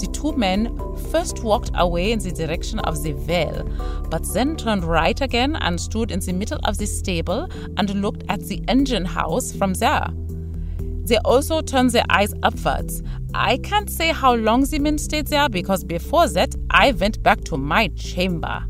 The 0.00 0.08
two 0.12 0.32
men 0.32 0.76
first 1.10 1.44
walked 1.44 1.70
away 1.74 2.12
in 2.12 2.18
the 2.18 2.32
direction 2.32 2.78
of 2.80 3.02
the 3.02 3.12
well, 3.12 3.64
but 4.08 4.24
then 4.32 4.56
turned 4.56 4.84
right 4.84 5.20
again 5.20 5.56
and 5.56 5.80
stood 5.80 6.10
in 6.10 6.20
the 6.20 6.32
middle 6.32 6.58
of 6.64 6.78
the 6.78 6.86
stable 6.86 7.48
and 7.76 8.02
looked 8.02 8.24
at 8.28 8.40
the 8.40 8.62
engine 8.68 9.04
house 9.04 9.52
from 9.52 9.74
there. 9.74 10.08
They 11.04 11.18
also 11.18 11.60
turned 11.60 11.90
their 11.90 12.06
eyes 12.08 12.32
upwards. 12.42 13.02
I 13.34 13.58
can't 13.58 13.90
say 13.90 14.12
how 14.12 14.34
long 14.34 14.64
the 14.64 14.78
men 14.78 14.98
stayed 14.98 15.26
there 15.26 15.48
because 15.48 15.84
before 15.84 16.28
that 16.28 16.54
I 16.70 16.92
went 16.92 17.22
back 17.22 17.42
to 17.44 17.56
my 17.56 17.88
chamber. 17.88 18.64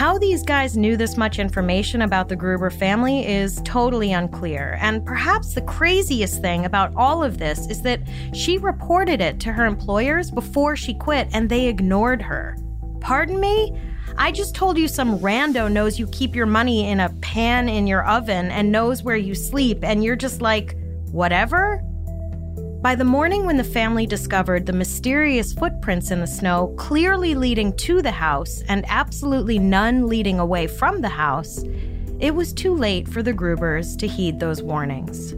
How 0.00 0.16
these 0.16 0.42
guys 0.42 0.78
knew 0.78 0.96
this 0.96 1.18
much 1.18 1.38
information 1.38 2.00
about 2.00 2.30
the 2.30 2.34
Gruber 2.34 2.70
family 2.70 3.26
is 3.26 3.60
totally 3.66 4.14
unclear. 4.14 4.78
And 4.80 5.04
perhaps 5.04 5.52
the 5.52 5.60
craziest 5.60 6.40
thing 6.40 6.64
about 6.64 6.94
all 6.96 7.22
of 7.22 7.36
this 7.36 7.66
is 7.66 7.82
that 7.82 8.00
she 8.32 8.56
reported 8.56 9.20
it 9.20 9.38
to 9.40 9.52
her 9.52 9.66
employers 9.66 10.30
before 10.30 10.74
she 10.74 10.94
quit 10.94 11.28
and 11.34 11.50
they 11.50 11.66
ignored 11.66 12.22
her. 12.22 12.56
Pardon 13.02 13.38
me? 13.38 13.78
I 14.16 14.32
just 14.32 14.54
told 14.54 14.78
you 14.78 14.88
some 14.88 15.18
rando 15.18 15.70
knows 15.70 15.98
you 15.98 16.06
keep 16.06 16.34
your 16.34 16.46
money 16.46 16.88
in 16.88 17.00
a 17.00 17.10
pan 17.20 17.68
in 17.68 17.86
your 17.86 18.08
oven 18.08 18.50
and 18.50 18.72
knows 18.72 19.02
where 19.02 19.16
you 19.16 19.34
sleep, 19.34 19.84
and 19.84 20.02
you're 20.02 20.16
just 20.16 20.40
like, 20.40 20.78
whatever? 21.10 21.84
By 22.82 22.94
the 22.94 23.04
morning 23.04 23.44
when 23.44 23.58
the 23.58 23.64
family 23.64 24.06
discovered 24.06 24.64
the 24.64 24.72
mysterious 24.72 25.52
footprints 25.52 26.10
in 26.10 26.20
the 26.20 26.26
snow, 26.26 26.74
clearly 26.78 27.34
leading 27.34 27.76
to 27.76 28.00
the 28.00 28.10
house 28.10 28.62
and 28.68 28.86
absolutely 28.88 29.58
none 29.58 30.06
leading 30.06 30.38
away 30.38 30.66
from 30.66 31.02
the 31.02 31.10
house, 31.10 31.62
it 32.20 32.34
was 32.34 32.54
too 32.54 32.74
late 32.74 33.06
for 33.06 33.22
the 33.22 33.34
Grubers 33.34 33.98
to 33.98 34.08
heed 34.08 34.40
those 34.40 34.62
warnings. 34.62 35.34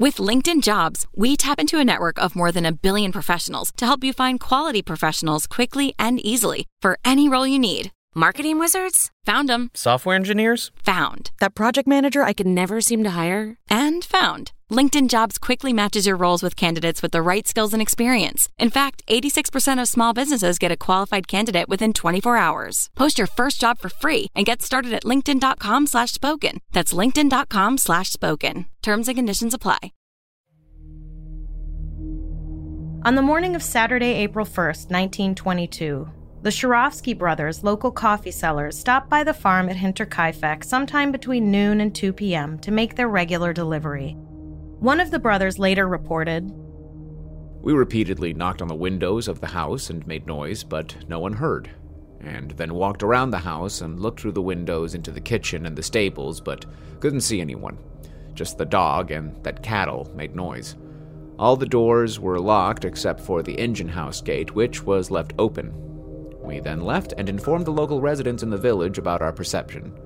With 0.00 0.16
LinkedIn 0.16 0.64
Jobs, 0.64 1.06
we 1.14 1.36
tap 1.36 1.60
into 1.60 1.78
a 1.78 1.84
network 1.84 2.18
of 2.18 2.34
more 2.34 2.50
than 2.50 2.66
a 2.66 2.72
billion 2.72 3.12
professionals 3.12 3.70
to 3.76 3.86
help 3.86 4.02
you 4.02 4.12
find 4.12 4.40
quality 4.40 4.82
professionals 4.82 5.46
quickly 5.46 5.94
and 6.00 6.18
easily 6.18 6.66
for 6.80 6.98
any 7.04 7.28
role 7.28 7.46
you 7.46 7.60
need. 7.60 7.92
Marketing 8.12 8.58
wizards? 8.58 9.12
Found 9.24 9.48
them. 9.48 9.70
Software 9.72 10.16
engineers? 10.16 10.72
Found. 10.84 11.30
That 11.38 11.54
project 11.54 11.86
manager 11.86 12.24
I 12.24 12.32
could 12.32 12.46
never 12.48 12.80
seem 12.80 13.04
to 13.04 13.10
hire? 13.10 13.56
And 13.70 14.04
found. 14.04 14.50
LinkedIn 14.68 15.08
Jobs 15.08 15.38
quickly 15.38 15.72
matches 15.72 16.06
your 16.06 16.16
roles 16.16 16.42
with 16.42 16.56
candidates 16.56 17.00
with 17.00 17.12
the 17.12 17.22
right 17.22 17.46
skills 17.46 17.72
and 17.72 17.80
experience. 17.80 18.48
In 18.58 18.68
fact, 18.68 19.04
86% 19.06 19.80
of 19.80 19.86
small 19.86 20.12
businesses 20.12 20.58
get 20.58 20.72
a 20.72 20.76
qualified 20.76 21.28
candidate 21.28 21.68
within 21.68 21.92
24 21.92 22.36
hours. 22.36 22.90
Post 22.96 23.18
your 23.18 23.28
first 23.28 23.60
job 23.60 23.78
for 23.78 23.88
free 23.88 24.26
and 24.34 24.44
get 24.44 24.62
started 24.62 24.92
at 24.92 25.04
linkedin.com 25.04 25.86
slash 25.86 26.10
spoken. 26.12 26.58
That's 26.72 26.92
linkedin.com 26.92 27.78
slash 27.78 28.10
spoken. 28.10 28.66
Terms 28.82 29.06
and 29.06 29.16
conditions 29.16 29.54
apply. 29.54 29.92
On 33.04 33.14
the 33.14 33.22
morning 33.22 33.54
of 33.54 33.62
Saturday, 33.62 34.14
April 34.14 34.44
1st, 34.44 34.90
1922, 34.90 36.08
the 36.42 36.50
Shurovsky 36.50 37.16
brothers, 37.16 37.62
local 37.62 37.92
coffee 37.92 38.32
sellers, 38.32 38.76
stopped 38.76 39.08
by 39.08 39.22
the 39.22 39.34
farm 39.34 39.68
at 39.68 39.76
Hinterkaifeck 39.76 40.64
sometime 40.64 41.12
between 41.12 41.52
noon 41.52 41.80
and 41.80 41.94
2 41.94 42.12
p.m. 42.12 42.58
to 42.58 42.72
make 42.72 42.96
their 42.96 43.08
regular 43.08 43.52
delivery. 43.52 44.16
One 44.80 45.00
of 45.00 45.10
the 45.10 45.18
brothers 45.18 45.58
later 45.58 45.88
reported 45.88 46.52
We 47.62 47.72
repeatedly 47.72 48.34
knocked 48.34 48.60
on 48.60 48.68
the 48.68 48.74
windows 48.74 49.26
of 49.26 49.40
the 49.40 49.46
house 49.46 49.88
and 49.88 50.06
made 50.06 50.26
noise, 50.26 50.64
but 50.64 50.94
no 51.08 51.18
one 51.18 51.32
heard. 51.32 51.70
And 52.20 52.50
then 52.52 52.74
walked 52.74 53.02
around 53.02 53.30
the 53.30 53.38
house 53.38 53.80
and 53.80 53.98
looked 53.98 54.20
through 54.20 54.32
the 54.32 54.42
windows 54.42 54.94
into 54.94 55.10
the 55.10 55.20
kitchen 55.20 55.64
and 55.64 55.74
the 55.74 55.82
stables, 55.82 56.42
but 56.42 56.66
couldn't 57.00 57.22
see 57.22 57.40
anyone. 57.40 57.78
Just 58.34 58.58
the 58.58 58.66
dog 58.66 59.10
and 59.10 59.42
that 59.44 59.62
cattle 59.62 60.12
made 60.14 60.36
noise. 60.36 60.76
All 61.38 61.56
the 61.56 61.64
doors 61.64 62.20
were 62.20 62.38
locked 62.38 62.84
except 62.84 63.20
for 63.20 63.42
the 63.42 63.58
engine 63.58 63.88
house 63.88 64.20
gate, 64.20 64.54
which 64.54 64.82
was 64.82 65.10
left 65.10 65.32
open. 65.38 65.72
We 66.42 66.60
then 66.60 66.82
left 66.82 67.14
and 67.16 67.30
informed 67.30 67.64
the 67.64 67.72
local 67.72 68.02
residents 68.02 68.42
in 68.42 68.50
the 68.50 68.58
village 68.58 68.98
about 68.98 69.22
our 69.22 69.32
perception. 69.32 69.98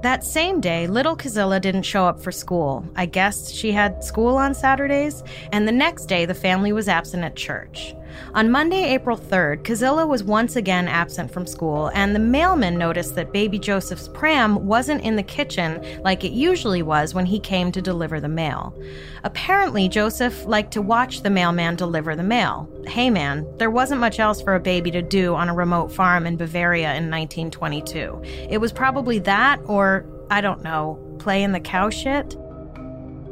That 0.00 0.22
same 0.22 0.60
day, 0.60 0.86
little 0.86 1.16
Kazilla 1.16 1.60
didn't 1.60 1.82
show 1.82 2.04
up 2.04 2.20
for 2.20 2.30
school. 2.30 2.88
I 2.94 3.06
guess 3.06 3.50
she 3.50 3.72
had 3.72 4.04
school 4.04 4.36
on 4.36 4.54
Saturdays, 4.54 5.24
and 5.50 5.66
the 5.66 5.72
next 5.72 6.06
day 6.06 6.24
the 6.24 6.34
family 6.34 6.72
was 6.72 6.88
absent 6.88 7.24
at 7.24 7.34
church. 7.34 7.96
On 8.34 8.50
Monday, 8.50 8.84
April 8.84 9.16
3rd, 9.16 9.62
Kazilla 9.62 10.06
was 10.06 10.22
once 10.22 10.56
again 10.56 10.88
absent 10.88 11.30
from 11.30 11.46
school, 11.46 11.90
and 11.94 12.14
the 12.14 12.20
mailman 12.20 12.76
noticed 12.76 13.14
that 13.14 13.32
baby 13.32 13.58
Joseph's 13.58 14.08
pram 14.08 14.66
wasn't 14.66 15.02
in 15.02 15.16
the 15.16 15.22
kitchen 15.22 16.02
like 16.02 16.24
it 16.24 16.32
usually 16.32 16.82
was 16.82 17.14
when 17.14 17.26
he 17.26 17.40
came 17.40 17.72
to 17.72 17.82
deliver 17.82 18.20
the 18.20 18.28
mail. 18.28 18.78
Apparently, 19.24 19.88
Joseph 19.88 20.46
liked 20.46 20.72
to 20.72 20.82
watch 20.82 21.22
the 21.22 21.30
mailman 21.30 21.76
deliver 21.76 22.14
the 22.14 22.22
mail. 22.22 22.68
Hey 22.86 23.10
man, 23.10 23.46
there 23.58 23.70
wasn't 23.70 24.00
much 24.00 24.18
else 24.18 24.40
for 24.40 24.54
a 24.54 24.60
baby 24.60 24.90
to 24.92 25.02
do 25.02 25.34
on 25.34 25.48
a 25.48 25.54
remote 25.54 25.92
farm 25.92 26.26
in 26.26 26.36
Bavaria 26.36 26.94
in 26.94 27.10
1922. 27.10 28.22
It 28.50 28.58
was 28.58 28.72
probably 28.72 29.18
that 29.20 29.60
or, 29.64 30.06
I 30.30 30.40
don't 30.40 30.62
know, 30.62 30.98
play 31.18 31.42
in 31.42 31.52
the 31.52 31.60
cow 31.60 31.90
shit? 31.90 32.36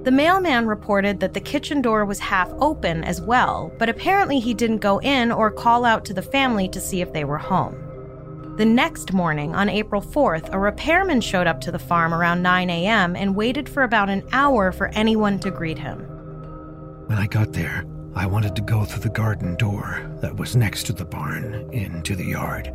The 0.07 0.13
mailman 0.13 0.69
reported 0.69 1.19
that 1.19 1.35
the 1.35 1.41
kitchen 1.41 1.83
door 1.83 2.05
was 2.05 2.21
half 2.21 2.49
open 2.61 3.03
as 3.03 3.21
well, 3.21 3.73
but 3.77 3.89
apparently 3.89 4.39
he 4.39 4.55
didn't 4.55 4.79
go 4.79 5.01
in 5.01 5.33
or 5.33 5.51
call 5.51 5.85
out 5.85 6.05
to 6.05 6.15
the 6.15 6.23
family 6.23 6.69
to 6.69 6.81
see 6.81 7.01
if 7.01 7.13
they 7.13 7.25
were 7.25 7.39
home. 7.39 7.75
The 8.57 8.65
next 8.65 9.13
morning, 9.13 9.57
on 9.57 9.69
April 9.69 10.01
4th, 10.01 10.55
a 10.55 10.61
repairman 10.61 11.23
showed 11.23 11.49
up 11.49 11.61
to 11.63 11.73
the 11.73 11.81
farm 11.81 12.15
around 12.15 12.41
9 12.41 12.71
a.m. 12.71 13.17
and 13.17 13.35
waited 13.35 13.69
for 13.69 13.83
about 13.83 14.09
an 14.09 14.23
hour 14.31 14.71
for 14.71 14.91
anyone 14.91 15.41
to 15.41 15.51
greet 15.51 15.79
him. 15.81 15.99
When 17.09 17.19
I 17.19 17.27
got 17.27 17.53
there, 17.53 17.85
I 18.15 18.27
wanted 18.27 18.55
to 18.55 18.63
go 18.63 18.85
through 18.85 19.03
the 19.03 19.09
garden 19.09 19.57
door 19.57 20.09
that 20.23 20.37
was 20.37 20.55
next 20.55 20.85
to 20.85 20.93
the 20.93 21.05
barn 21.05 21.69
into 21.73 22.15
the 22.15 22.27
yard. 22.27 22.73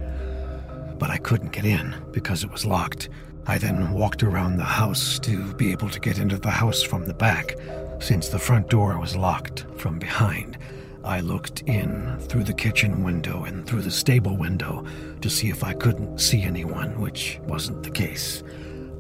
But 1.00 1.10
I 1.10 1.18
couldn't 1.18 1.54
get 1.54 1.64
in 1.64 1.96
because 2.12 2.44
it 2.44 2.52
was 2.52 2.66
locked. 2.66 3.08
I 3.48 3.58
then 3.58 3.92
walked 3.92 4.24
around 4.24 4.58
the 4.58 4.64
house 4.64 5.20
to 5.20 5.54
be 5.56 5.72
able 5.72 5.90
to 5.90 6.00
get 6.00 6.20
into 6.20 6.38
the 6.38 6.52
house 6.52 6.84
from 6.84 7.06
the 7.06 7.14
back, 7.14 7.56
since 8.00 8.30
the 8.30 8.40
front 8.40 8.70
door 8.70 9.00
was 9.00 9.16
locked 9.16 9.66
from 9.78 10.00
behind. 10.00 10.58
I 11.04 11.22
looked 11.22 11.62
in 11.62 12.20
through 12.20 12.44
the 12.44 12.54
kitchen 12.54 13.04
window 13.04 13.44
and 13.44 13.66
through 13.66 13.82
the 13.82 13.92
stable 13.92 14.38
window 14.38 14.86
to 15.22 15.30
see 15.30 15.50
if 15.50 15.64
I 15.64 15.74
couldn't 15.74 16.20
see 16.20 16.44
anyone, 16.44 17.00
which 17.02 17.40
wasn't 17.44 17.82
the 17.82 17.90
case. 17.90 18.44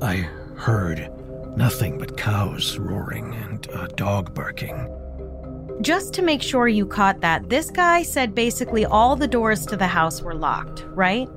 I 0.02 0.28
heard 0.56 1.12
nothing 1.56 2.00
but 2.00 2.18
cows 2.18 2.78
roaring 2.78 3.36
and 3.36 3.68
a 3.70 3.88
dog 3.90 4.34
barking. 4.34 4.90
Just 5.82 6.14
to 6.14 6.22
make 6.22 6.42
sure 6.42 6.68
you 6.68 6.86
caught 6.86 7.22
that, 7.22 7.50
this 7.50 7.70
guy 7.70 8.04
said 8.04 8.34
basically 8.34 8.86
all 8.86 9.16
the 9.16 9.28
doors 9.28 9.66
to 9.68 9.78
the 9.78 9.88
house 9.88 10.22
were 10.22 10.36
locked, 10.36 10.86
right? 10.90 11.30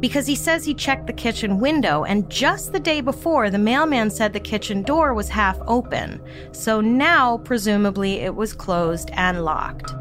Because 0.00 0.26
he 0.26 0.36
says 0.36 0.64
he 0.64 0.74
checked 0.74 1.06
the 1.08 1.12
kitchen 1.12 1.58
window, 1.58 2.04
and 2.04 2.30
just 2.30 2.72
the 2.72 2.78
day 2.78 3.00
before, 3.00 3.50
the 3.50 3.58
mailman 3.58 4.10
said 4.10 4.32
the 4.32 4.40
kitchen 4.40 4.82
door 4.82 5.12
was 5.12 5.28
half 5.28 5.58
open. 5.66 6.20
So 6.52 6.80
now, 6.80 7.38
presumably, 7.38 8.20
it 8.20 8.36
was 8.36 8.52
closed 8.52 9.10
and 9.14 9.44
locked. 9.44 9.92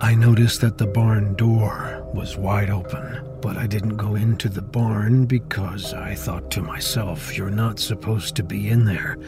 I 0.00 0.14
noticed 0.14 0.60
that 0.60 0.78
the 0.78 0.86
barn 0.86 1.34
door 1.34 2.08
was 2.14 2.36
wide 2.36 2.70
open, 2.70 3.24
but 3.40 3.56
I 3.56 3.66
didn't 3.66 3.96
go 3.96 4.14
into 4.14 4.48
the 4.48 4.62
barn 4.62 5.26
because 5.26 5.92
I 5.92 6.14
thought 6.14 6.50
to 6.52 6.62
myself, 6.62 7.36
you're 7.36 7.50
not 7.50 7.78
supposed 7.78 8.34
to 8.36 8.42
be 8.42 8.68
in 8.68 8.84
there. 8.84 9.18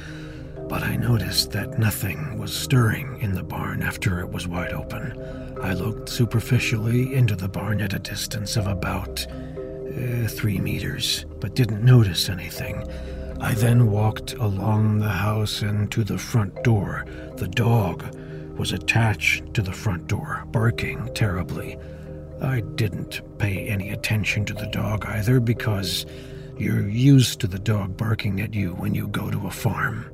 But 0.68 0.84
I 0.84 0.94
noticed 0.94 1.50
that 1.52 1.80
nothing 1.80 2.38
was 2.38 2.54
stirring 2.54 3.18
in 3.20 3.34
the 3.34 3.42
barn 3.42 3.82
after 3.82 4.20
it 4.20 4.30
was 4.30 4.46
wide 4.46 4.72
open. 4.72 5.20
I 5.60 5.74
looked 5.74 6.08
superficially 6.08 7.14
into 7.14 7.34
the 7.34 7.48
barn 7.48 7.80
at 7.80 7.92
a 7.92 7.98
distance 7.98 8.56
of 8.56 8.68
about 8.68 9.26
uh, 9.90 10.28
three 10.28 10.58
meters, 10.58 11.26
but 11.40 11.54
didn't 11.54 11.84
notice 11.84 12.28
anything. 12.28 12.84
I 13.40 13.54
then 13.54 13.90
walked 13.90 14.34
along 14.34 14.98
the 14.98 15.08
house 15.08 15.62
and 15.62 15.90
to 15.92 16.04
the 16.04 16.18
front 16.18 16.62
door. 16.62 17.06
The 17.36 17.48
dog 17.48 18.14
was 18.58 18.72
attached 18.72 19.54
to 19.54 19.62
the 19.62 19.72
front 19.72 20.06
door, 20.06 20.44
barking 20.48 21.08
terribly. 21.14 21.78
I 22.42 22.60
didn't 22.60 23.22
pay 23.38 23.66
any 23.68 23.90
attention 23.90 24.44
to 24.46 24.54
the 24.54 24.66
dog 24.66 25.06
either 25.06 25.40
because 25.40 26.06
you're 26.58 26.88
used 26.88 27.40
to 27.40 27.46
the 27.46 27.58
dog 27.58 27.96
barking 27.96 28.40
at 28.40 28.52
you 28.52 28.74
when 28.74 28.94
you 28.94 29.08
go 29.08 29.30
to 29.30 29.46
a 29.46 29.50
farm. 29.50 30.10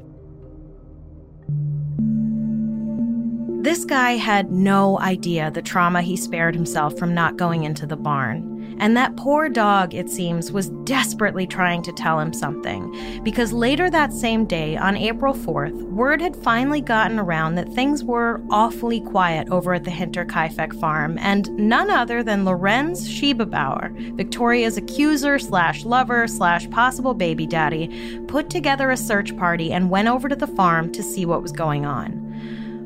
This 3.63 3.85
guy 3.85 4.13
had 4.13 4.53
no 4.53 5.01
idea 5.01 5.51
the 5.51 5.61
trauma 5.61 6.01
he 6.01 6.17
spared 6.17 6.55
himself 6.55 6.97
from 6.97 7.15
not 7.15 7.37
going 7.37 7.65
into 7.65 7.85
the 7.85 7.97
barn. 7.97 8.56
And 8.79 8.97
that 8.97 9.17
poor 9.17 9.49
dog, 9.49 9.95
it 9.95 10.11
seems, 10.11 10.53
was 10.53 10.69
desperately 10.85 11.47
trying 11.47 11.83
to 11.83 11.93
tell 11.93 12.21
him 12.21 12.33
something. 12.33 13.23
Because 13.23 13.53
later 13.53 13.89
that 13.91 14.13
same 14.13 14.45
day, 14.45 14.77
on 14.77 14.97
April 14.97 15.35
4th, 15.35 15.81
word 15.85 16.21
had 16.21 16.37
finally 16.37 16.81
gotten 16.81 17.19
around 17.19 17.55
that 17.55 17.73
things 17.73 18.05
were 18.05 18.43
awfully 18.51 19.01
quiet 19.01 19.49
over 19.51 19.75
at 19.75 19.85
the 19.85 19.91
Hinterkaifeck 19.91 20.79
farm, 20.79 21.19
and 21.19 21.51
none 21.57 21.91
other 21.91 22.23
than 22.23 22.45
Lorenz 22.45 23.09
Schiebebauer, 23.09 24.17
Victoria's 24.17 24.77
accuser 24.77 25.39
slash 25.39 25.85
lover 25.85 26.27
slash 26.29 26.69
possible 26.71 27.15
baby 27.15 27.47
daddy, 27.47 28.21
put 28.29 28.51
together 28.51 28.91
a 28.91 28.97
search 28.97 29.37
party 29.37 29.73
and 29.73 29.91
went 29.91 30.09
over 30.09 30.29
to 30.29 30.37
the 30.37 30.47
farm 30.47 30.93
to 30.93 31.03
see 31.03 31.25
what 31.25 31.43
was 31.43 31.53
going 31.53 31.87
on. 31.87 32.23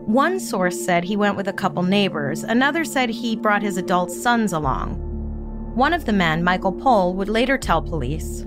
One 0.07 0.41
source 0.41 0.85
said 0.85 1.05
he 1.05 1.17
went 1.17 1.37
with 1.37 1.47
a 1.47 1.53
couple 1.53 1.83
neighbors, 1.83 2.43
another 2.43 2.85
said 2.85 3.11
he 3.11 3.37
brought 3.37 3.63
his 3.63 3.77
adult 3.77 4.11
sons 4.11 4.53
along. 4.53 5.10
One 5.81 5.95
of 5.95 6.05
the 6.05 6.13
men, 6.13 6.45
Michael 6.45 6.73
Pohl, 6.73 7.15
would 7.15 7.31
later 7.31 7.57
tell 7.57 7.81
police 7.81 8.45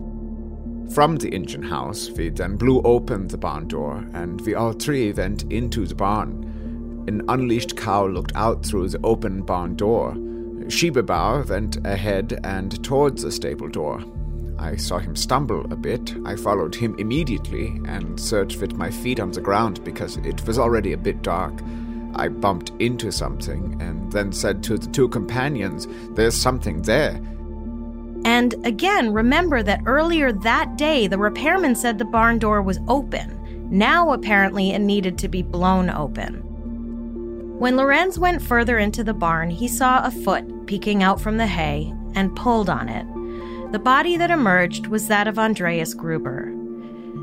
From 0.93 1.15
the 1.15 1.33
engine 1.33 1.63
house, 1.63 2.11
we 2.11 2.29
then 2.29 2.57
blew 2.57 2.79
open 2.83 3.27
the 3.27 3.39
barn 3.39 3.67
door, 3.67 4.05
and 4.13 4.39
we 4.41 4.53
all 4.53 4.73
three 4.73 5.11
went 5.11 5.51
into 5.51 5.87
the 5.87 5.95
barn. 5.95 7.03
An 7.07 7.23
unleashed 7.29 7.75
cow 7.75 8.05
looked 8.05 8.33
out 8.35 8.63
through 8.63 8.89
the 8.89 8.99
open 9.03 9.41
barn 9.41 9.75
door. 9.75 10.13
Schiebebauer 10.67 11.49
went 11.49 11.83
ahead 11.87 12.39
and 12.43 12.83
towards 12.83 13.23
the 13.23 13.31
stable 13.31 13.67
door. 13.67 14.03
I 14.59 14.75
saw 14.75 14.99
him 14.99 15.15
stumble 15.15 15.65
a 15.73 15.75
bit. 15.75 16.15
I 16.25 16.35
followed 16.35 16.75
him 16.75 16.95
immediately 16.99 17.81
and 17.87 18.19
searched 18.19 18.61
with 18.61 18.73
my 18.73 18.91
feet 18.91 19.19
on 19.19 19.31
the 19.31 19.41
ground 19.41 19.83
because 19.83 20.17
it 20.17 20.45
was 20.45 20.59
already 20.59 20.93
a 20.93 20.97
bit 20.97 21.23
dark. 21.23 21.59
I 22.15 22.28
bumped 22.28 22.71
into 22.80 23.12
something 23.12 23.82
and 23.82 24.12
then 24.12 24.32
said 24.32 24.63
to 24.63 24.78
the 24.78 24.88
two 24.91 25.10
companions, 25.10 25.88
There's 26.12 26.36
something 26.36 26.82
there. 26.84 27.19
And 28.26 28.56
again, 28.65 29.12
remember 29.12 29.63
that 29.63 29.82
earlier 29.86 30.32
that 30.32 30.78
day 30.78 31.08
the 31.08 31.17
repairman 31.17 31.76
said 31.76 31.97
the 31.97 32.06
barn 32.06 32.39
door 32.39 32.62
was 32.62 32.80
open. 32.88 33.39
Now, 33.69 34.12
apparently, 34.13 34.71
it 34.71 34.80
needed 34.80 35.17
to 35.19 35.28
be 35.28 35.41
blown 35.41 35.89
open. 35.89 36.41
When 37.60 37.76
Lorenz 37.76 38.19
went 38.19 38.41
further 38.41 38.78
into 38.78 39.04
the 39.04 39.13
barn, 39.13 39.49
he 39.49 39.67
saw 39.67 40.06
a 40.06 40.12
foot 40.12 40.67
peeking 40.67 41.02
out 41.02 41.19
from 41.19 41.38
the 41.38 41.47
hay 41.47 41.93
and 42.13 42.36
pulled 42.36 42.69
on 42.69 42.89
it. 42.89 43.08
The 43.71 43.80
body 43.80 44.17
that 44.17 44.32
emerged 44.32 44.88
was 44.88 45.08
that 45.08 45.28
of 45.28 45.39
Andreas 45.39 45.93
Gruber. 45.93 46.54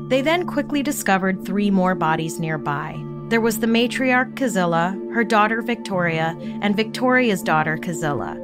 They 0.09 0.21
then 0.21 0.45
quickly 0.45 0.83
discovered 0.83 1.45
three 1.45 1.71
more 1.71 1.95
bodies 1.95 2.39
nearby. 2.39 3.01
There 3.31 3.39
was 3.39 3.59
the 3.59 3.65
matriarch 3.67 4.33
Kazilla, 4.33 4.93
her 5.13 5.23
daughter 5.23 5.61
Victoria, 5.61 6.37
and 6.61 6.75
Victoria's 6.75 7.41
daughter 7.41 7.77
Kazilla. 7.77 8.35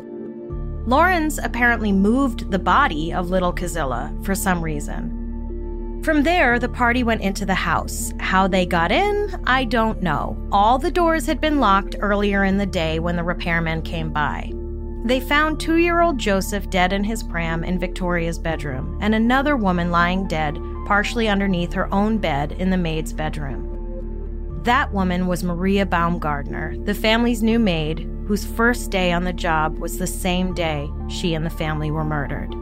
Lorenz 0.88 1.40
apparently 1.44 1.92
moved 1.92 2.52
the 2.52 2.58
body 2.58 3.12
of 3.12 3.30
little 3.30 3.52
Kazilla 3.52 4.18
for 4.24 4.34
some 4.34 4.62
reason. 4.62 6.02
From 6.06 6.24
there, 6.24 6.58
the 6.58 6.70
party 6.70 7.04
went 7.04 7.20
into 7.20 7.46
the 7.46 7.54
house. 7.54 8.14
How 8.22 8.48
they 8.48 8.66
got 8.66 8.94
in, 8.94 9.44
I 9.46 9.66
don't 9.66 10.02
know. 10.02 10.38
All 10.54 10.80
the 10.80 10.90
doors 10.90 11.26
had 11.26 11.42
been 11.42 11.60
locked 11.60 11.98
earlier 12.00 12.46
in 12.46 12.58
the 12.58 12.66
day 12.66 13.00
when 13.00 13.18
the 13.18 13.24
repairmen 13.24 13.84
came 13.84 14.14
by. 14.14 14.54
They 15.04 15.20
found 15.20 15.60
two 15.60 15.80
year 15.80 16.00
old 16.00 16.18
Joseph 16.18 16.70
dead 16.70 16.94
in 16.94 17.04
his 17.04 17.24
pram 17.24 17.66
in 17.66 17.78
Victoria's 17.78 18.40
bedroom, 18.40 18.98
and 19.02 19.14
another 19.14 19.58
woman 19.58 19.92
lying 19.92 20.30
dead, 20.30 20.58
partially 20.86 21.28
underneath 21.28 21.74
her 21.74 21.94
own 21.94 22.20
bed 22.20 22.54
in 22.54 22.70
the 22.70 22.78
maid's 22.78 23.12
bedroom. 23.12 23.77
That 24.68 24.92
woman 24.92 25.28
was 25.28 25.46
Maria 25.46 25.86
Baumgartner, 25.86 26.76
the 26.84 26.94
family's 26.94 27.42
new 27.42 27.58
maid, 27.58 28.00
whose 28.28 28.44
first 28.44 28.92
day 28.92 29.14
on 29.14 29.24
the 29.24 29.32
job 29.32 29.78
was 29.78 29.98
the 29.98 30.06
same 30.06 30.54
day 30.54 30.92
she 31.08 31.34
and 31.36 31.46
the 31.46 31.50
family 31.50 31.90
were 31.90 32.04
murdered. 32.04 32.54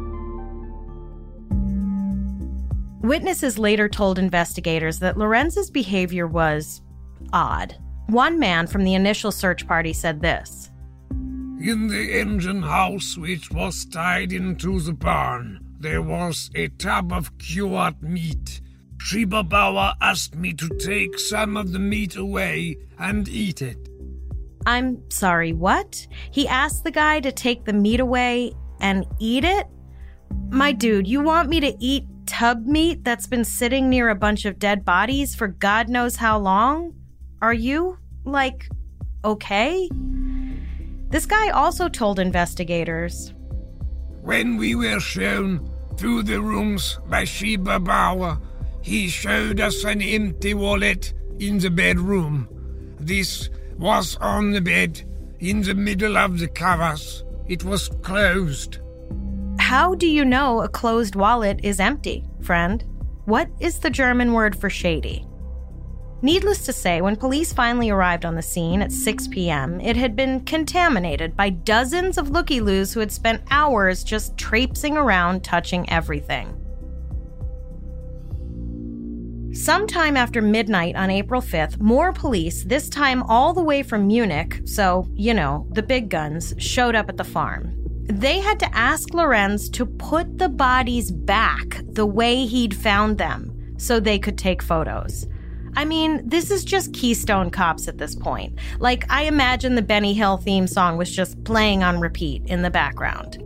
Witnesses 3.02 3.58
later 3.58 3.90
told 3.90 4.20
investigators 4.20 5.00
that 5.00 5.18
Lorenz's 5.18 5.72
behavior 5.72 6.28
was 6.28 6.84
odd. 7.34 7.76
One 8.06 8.38
man 8.38 8.68
from 8.68 8.84
the 8.84 8.94
initial 8.94 9.32
search 9.32 9.68
party 9.68 9.92
said 9.92 10.22
this 10.22 10.70
In 11.60 11.88
the 11.88 12.20
engine 12.20 12.62
house, 12.62 13.18
which 13.18 13.50
was 13.50 13.84
tied 13.84 14.32
into 14.32 14.80
the 14.80 14.94
barn, 14.94 15.60
there 15.80 16.04
was 16.04 16.52
a 16.54 16.68
tub 16.68 17.12
of 17.12 17.36
cured 17.40 18.04
meat. 18.04 18.62
Sheba 19.06 19.44
Bauer 19.44 19.94
asked 20.02 20.34
me 20.36 20.52
to 20.54 20.68
take 20.80 21.20
some 21.20 21.58
of 21.58 21.72
the 21.72 21.78
meat 21.78 22.16
away 22.16 22.76
and 22.98 23.30
eat 23.30 23.62
it. 23.62 23.78
I'm 24.66 25.00
sorry, 25.12 25.54
what? 25.54 26.08
He 26.32 26.48
asked 26.48 26.84
the 26.84 26.90
guy 26.90 27.20
to 27.20 27.32
take 27.32 27.66
the 27.66 27.74
meat 27.74 28.00
away 28.00 28.54
and 28.82 29.06
eat 29.20 29.44
it? 29.44 29.68
My 30.50 30.72
dude, 30.72 31.06
you 31.08 31.22
want 31.22 31.50
me 31.50 31.60
to 31.60 31.76
eat 31.80 32.08
tub 32.26 32.66
meat 32.66 33.04
that's 33.04 33.28
been 33.28 33.46
sitting 33.46 33.92
near 33.92 34.10
a 34.10 34.16
bunch 34.16 34.44
of 34.44 34.58
dead 34.58 34.84
bodies 34.84 35.36
for 35.36 35.50
God 35.50 35.88
knows 35.88 36.16
how 36.16 36.40
long? 36.40 36.96
Are 37.44 37.54
you, 37.54 38.00
like, 38.24 38.68
okay? 39.24 39.88
This 41.10 41.28
guy 41.28 41.50
also 41.52 41.90
told 41.90 42.18
investigators 42.18 43.36
When 44.24 44.58
we 44.58 44.74
were 44.74 45.00
shown 45.00 45.72
through 45.96 46.24
the 46.24 46.42
rooms 46.42 46.98
by 47.08 47.24
Sheba 47.24 47.80
Bauer, 47.80 48.40
he 48.86 49.08
showed 49.08 49.60
us 49.60 49.84
an 49.84 50.00
empty 50.00 50.54
wallet 50.54 51.12
in 51.40 51.58
the 51.58 51.72
bedroom. 51.72 52.48
This 53.00 53.50
was 53.80 54.16
on 54.18 54.52
the 54.52 54.62
bed, 54.62 55.04
in 55.40 55.64
the 55.64 55.74
middle 55.74 56.16
of 56.16 56.38
the 56.38 56.48
covers. 56.48 57.24
It 57.48 57.64
was 57.64 57.90
closed. 58.04 58.78
How 59.58 59.96
do 59.96 60.06
you 60.06 60.24
know 60.24 60.62
a 60.62 60.70
closed 60.70 61.16
wallet 61.16 61.62
is 61.64 61.80
empty, 61.80 62.26
friend? 62.42 62.84
What 63.26 63.50
is 63.60 63.80
the 63.80 63.90
German 63.90 64.34
word 64.34 64.56
for 64.56 64.70
shady? 64.70 65.26
Needless 66.22 66.64
to 66.68 66.74
say, 66.74 67.02
when 67.02 67.16
police 67.16 67.52
finally 67.52 67.90
arrived 67.90 68.24
on 68.24 68.36
the 68.36 68.44
scene 68.44 68.84
at 68.84 68.92
6 68.92 69.30
p.m., 69.30 69.82
it 69.82 69.96
had 69.96 70.16
been 70.16 70.42
contaminated 70.42 71.36
by 71.36 71.50
dozens 71.50 72.20
of 72.20 72.30
looky 72.30 72.62
loos 72.62 72.94
who 72.94 73.00
had 73.00 73.12
spent 73.12 73.42
hours 73.50 74.04
just 74.04 74.38
traipsing 74.38 74.96
around 74.96 75.44
touching 75.44 75.90
everything. 75.90 76.65
Sometime 79.56 80.18
after 80.18 80.42
midnight 80.42 80.98
on 80.98 81.10
April 81.10 81.42
5th, 81.42 81.80
more 81.80 82.12
police, 82.12 82.66
this 82.66 82.90
time 82.90 83.24
all 83.24 83.54
the 83.54 83.64
way 83.64 83.82
from 83.82 84.06
Munich, 84.06 84.60
so, 84.66 85.08
you 85.14 85.34
know, 85.34 85.66
the 85.72 85.82
big 85.82 86.10
guns, 86.10 86.54
showed 86.58 86.94
up 86.94 87.08
at 87.08 87.16
the 87.16 87.24
farm. 87.24 87.74
They 88.04 88.40
had 88.40 88.60
to 88.60 88.76
ask 88.76 89.14
Lorenz 89.14 89.70
to 89.70 89.86
put 89.86 90.40
the 90.40 90.50
bodies 90.50 91.10
back 91.10 91.80
the 91.86 92.06
way 92.06 92.46
he'd 92.46 92.76
found 92.76 93.18
them 93.18 93.76
so 93.78 93.98
they 93.98 94.20
could 94.20 94.38
take 94.38 94.62
photos. 94.62 95.26
I 95.78 95.86
mean, 95.86 96.28
this 96.28 96.52
is 96.52 96.66
just 96.66 96.94
Keystone 96.94 97.50
Cops 97.50 97.88
at 97.88 97.98
this 97.98 98.14
point. 98.14 98.60
Like, 98.80 99.10
I 99.10 99.24
imagine 99.24 99.76
the 99.76 99.82
Benny 99.82 100.14
Hill 100.14 100.36
theme 100.36 100.68
song 100.68 100.98
was 100.98 101.10
just 101.10 101.42
playing 101.46 101.82
on 101.82 102.02
repeat 102.02 102.44
in 102.46 102.62
the 102.62 102.70
background. 102.70 103.42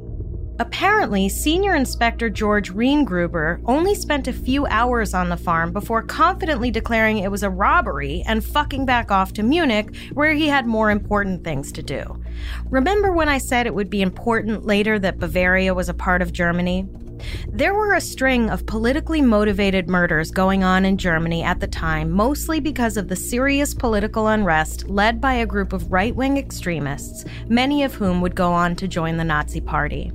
Apparently, 0.61 1.29
Senior 1.29 1.73
Inspector 1.73 2.29
George 2.31 2.73
Reingruber 2.73 3.61
only 3.63 3.95
spent 3.95 4.27
a 4.27 4.33
few 4.33 4.65
hours 4.65 5.13
on 5.13 5.29
the 5.29 5.37
farm 5.37 5.71
before 5.71 6.01
confidently 6.01 6.69
declaring 6.69 7.19
it 7.19 7.31
was 7.31 7.43
a 7.43 7.49
robbery 7.49 8.23
and 8.27 8.43
fucking 8.43 8.85
back 8.85 9.09
off 9.09 9.31
to 9.33 9.43
Munich, 9.43 9.95
where 10.11 10.33
he 10.33 10.49
had 10.49 10.67
more 10.67 10.91
important 10.91 11.45
things 11.45 11.71
to 11.71 11.81
do. 11.81 12.21
Remember 12.65 13.13
when 13.13 13.29
I 13.29 13.37
said 13.37 13.67
it 13.67 13.73
would 13.73 13.89
be 13.89 14.01
important 14.01 14.65
later 14.65 14.99
that 14.99 15.17
Bavaria 15.17 15.73
was 15.73 15.87
a 15.87 15.93
part 15.93 16.21
of 16.21 16.33
Germany? 16.33 16.85
There 17.47 17.73
were 17.73 17.93
a 17.93 18.01
string 18.01 18.49
of 18.49 18.65
politically 18.65 19.21
motivated 19.21 19.89
murders 19.89 20.29
going 20.29 20.65
on 20.65 20.83
in 20.83 20.97
Germany 20.97 21.41
at 21.41 21.61
the 21.61 21.67
time, 21.67 22.11
mostly 22.11 22.59
because 22.59 22.97
of 22.97 23.07
the 23.07 23.15
serious 23.15 23.73
political 23.73 24.27
unrest 24.27 24.89
led 24.89 25.21
by 25.21 25.35
a 25.35 25.45
group 25.45 25.71
of 25.71 25.89
right 25.89 26.13
wing 26.13 26.37
extremists, 26.37 27.23
many 27.47 27.83
of 27.83 27.93
whom 27.93 28.19
would 28.19 28.35
go 28.35 28.51
on 28.51 28.75
to 28.75 28.89
join 28.89 29.15
the 29.15 29.23
Nazi 29.23 29.61
Party. 29.61 30.11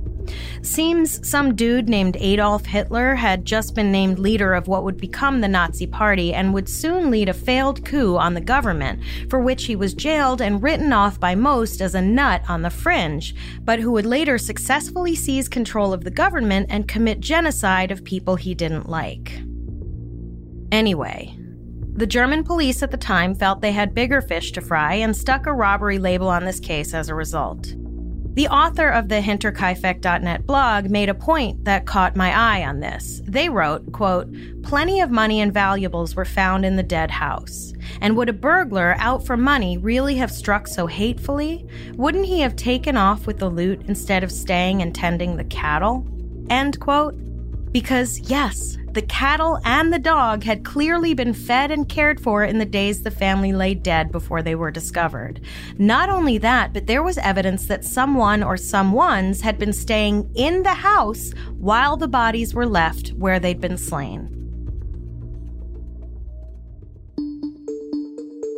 Seems 0.61 1.27
some 1.27 1.55
dude 1.55 1.89
named 1.89 2.17
Adolf 2.19 2.65
Hitler 2.65 3.15
had 3.15 3.45
just 3.45 3.75
been 3.75 3.91
named 3.91 4.19
leader 4.19 4.53
of 4.53 4.67
what 4.67 4.83
would 4.83 4.97
become 4.97 5.41
the 5.41 5.47
Nazi 5.47 5.87
Party 5.87 6.33
and 6.33 6.53
would 6.53 6.67
soon 6.67 7.11
lead 7.11 7.29
a 7.29 7.33
failed 7.33 7.85
coup 7.85 8.17
on 8.17 8.33
the 8.33 8.41
government, 8.41 9.01
for 9.29 9.39
which 9.39 9.65
he 9.65 9.75
was 9.75 9.93
jailed 9.93 10.41
and 10.41 10.63
written 10.63 10.91
off 10.91 11.19
by 11.19 11.35
most 11.35 11.81
as 11.81 11.95
a 11.95 12.01
nut 12.01 12.41
on 12.47 12.61
the 12.61 12.69
fringe, 12.69 13.35
but 13.63 13.79
who 13.79 13.91
would 13.91 14.05
later 14.05 14.37
successfully 14.37 15.15
seize 15.15 15.47
control 15.47 15.93
of 15.93 16.03
the 16.03 16.11
government 16.11 16.67
and 16.69 16.87
commit 16.87 17.19
genocide 17.19 17.91
of 17.91 18.03
people 18.03 18.35
he 18.35 18.55
didn't 18.55 18.89
like. 18.89 19.41
Anyway, 20.71 21.37
the 21.93 22.07
German 22.07 22.43
police 22.43 22.83
at 22.83 22.91
the 22.91 22.97
time 22.97 23.33
felt 23.33 23.61
they 23.61 23.71
had 23.71 23.93
bigger 23.93 24.21
fish 24.21 24.51
to 24.51 24.61
fry 24.61 24.95
and 24.95 25.15
stuck 25.15 25.45
a 25.45 25.53
robbery 25.53 25.97
label 25.97 26.27
on 26.27 26.43
this 26.43 26.59
case 26.59 26.93
as 26.93 27.07
a 27.07 27.15
result. 27.15 27.73
The 28.35 28.49
author 28.49 28.89
of 28.89 29.07
the 29.07 29.21
hinterkaifeck.net 29.21 30.45
blog 30.45 30.89
made 30.89 31.07
a 31.07 31.13
point 31.13 31.63
that 31.63 31.85
caught 31.85 32.17
my 32.17 32.37
eye 32.37 32.65
on 32.65 32.81
this. 32.81 33.21
They 33.23 33.47
wrote, 33.47 33.93
quote, 33.93 34.27
plenty 34.61 34.99
of 34.99 35.09
money 35.09 35.39
and 35.39 35.53
valuables 35.53 36.15
were 36.15 36.25
found 36.25 36.65
in 36.65 36.75
the 36.75 36.83
dead 36.83 37.11
house. 37.11 37.73
And 38.01 38.17
would 38.17 38.27
a 38.27 38.33
burglar 38.33 38.95
out 38.99 39.25
for 39.25 39.37
money 39.37 39.77
really 39.77 40.15
have 40.15 40.31
struck 40.31 40.67
so 40.67 40.85
hatefully? 40.85 41.65
Wouldn't 41.93 42.25
he 42.25 42.41
have 42.41 42.57
taken 42.57 42.97
off 42.97 43.25
with 43.25 43.39
the 43.39 43.49
loot 43.49 43.83
instead 43.87 44.21
of 44.21 44.33
staying 44.33 44.81
and 44.81 44.93
tending 44.93 45.37
the 45.37 45.45
cattle? 45.45 46.05
End 46.49 46.77
quote. 46.81 47.15
Because, 47.71 48.19
yes, 48.19 48.77
the 48.95 49.01
cattle 49.01 49.59
and 49.65 49.91
the 49.91 49.99
dog 49.99 50.43
had 50.43 50.63
clearly 50.63 51.13
been 51.13 51.33
fed 51.33 51.69
and 51.69 51.89
cared 51.89 52.17
for 52.19 52.45
in 52.45 52.59
the 52.59 52.65
days 52.65 53.03
the 53.03 53.11
family 53.11 53.51
lay 53.51 53.75
dead 53.75 54.09
before 54.09 54.41
they 54.41 54.55
were 54.55 54.71
discovered. 54.71 55.41
Not 55.77 56.09
only 56.09 56.37
that, 56.37 56.71
but 56.71 56.87
there 56.87 57.03
was 57.03 57.17
evidence 57.17 57.65
that 57.67 57.83
someone 57.83 58.41
or 58.41 58.55
someones 58.55 59.41
had 59.41 59.59
been 59.59 59.73
staying 59.73 60.31
in 60.33 60.63
the 60.63 60.73
house 60.73 61.33
while 61.57 61.97
the 61.97 62.07
bodies 62.07 62.55
were 62.55 62.65
left 62.65 63.09
where 63.09 63.37
they'd 63.37 63.59
been 63.59 63.77
slain. 63.77 64.34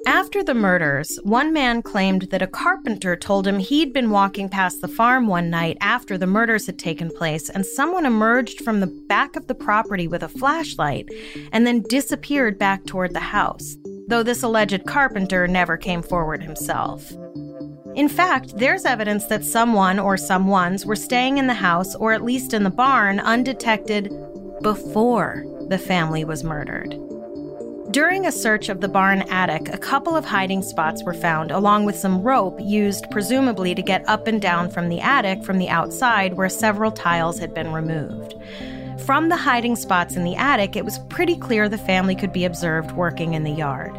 After 0.07 0.41
the 0.41 0.53
murders, 0.53 1.19
one 1.23 1.51
man 1.51 1.81
claimed 1.81 2.29
that 2.31 2.41
a 2.41 2.47
carpenter 2.47 3.17
told 3.17 3.45
him 3.45 3.59
he'd 3.59 3.91
been 3.91 4.09
walking 4.09 4.47
past 4.47 4.79
the 4.79 4.87
farm 4.87 5.27
one 5.27 5.49
night 5.49 5.77
after 5.81 6.17
the 6.17 6.25
murders 6.25 6.65
had 6.65 6.79
taken 6.79 7.09
place 7.09 7.49
and 7.49 7.65
someone 7.65 8.05
emerged 8.05 8.61
from 8.61 8.79
the 8.79 8.87
back 8.87 9.35
of 9.35 9.47
the 9.47 9.53
property 9.53 10.07
with 10.07 10.23
a 10.23 10.29
flashlight 10.29 11.09
and 11.51 11.67
then 11.67 11.83
disappeared 11.89 12.57
back 12.57 12.85
toward 12.85 13.13
the 13.13 13.19
house, 13.19 13.75
though 14.07 14.23
this 14.23 14.43
alleged 14.43 14.85
carpenter 14.85 15.45
never 15.45 15.75
came 15.75 16.01
forward 16.01 16.41
himself. 16.41 17.11
In 17.93 18.07
fact, 18.07 18.57
there's 18.57 18.85
evidence 18.85 19.25
that 19.25 19.43
someone 19.43 19.99
or 19.99 20.15
someones 20.15 20.85
were 20.85 20.95
staying 20.95 21.37
in 21.37 21.47
the 21.47 21.53
house 21.53 21.95
or 21.95 22.13
at 22.13 22.23
least 22.23 22.53
in 22.53 22.63
the 22.63 22.69
barn 22.69 23.19
undetected 23.19 24.09
before 24.61 25.43
the 25.67 25.77
family 25.77 26.23
was 26.23 26.45
murdered. 26.45 26.97
During 27.91 28.25
a 28.25 28.33
search 28.33 28.67
of 28.67 28.81
the 28.81 28.89
barn 28.89 29.21
attic, 29.29 29.69
a 29.73 29.77
couple 29.77 30.17
of 30.17 30.25
hiding 30.25 30.61
spots 30.61 31.03
were 31.05 31.13
found, 31.13 31.51
along 31.51 31.85
with 31.85 31.95
some 31.95 32.21
rope 32.21 32.59
used 32.61 33.09
presumably 33.11 33.73
to 33.73 33.81
get 33.81 34.07
up 34.09 34.27
and 34.27 34.41
down 34.41 34.69
from 34.69 34.89
the 34.89 34.99
attic 34.99 35.41
from 35.45 35.57
the 35.57 35.69
outside 35.69 36.33
where 36.33 36.49
several 36.49 36.91
tiles 36.91 37.39
had 37.39 37.53
been 37.53 37.71
removed. 37.71 38.35
From 39.05 39.29
the 39.29 39.37
hiding 39.37 39.77
spots 39.77 40.17
in 40.17 40.25
the 40.25 40.35
attic, 40.35 40.75
it 40.75 40.83
was 40.83 40.99
pretty 41.07 41.37
clear 41.37 41.69
the 41.69 41.77
family 41.77 42.13
could 42.13 42.33
be 42.33 42.43
observed 42.43 42.91
working 42.91 43.35
in 43.35 43.45
the 43.45 43.51
yard. 43.51 43.95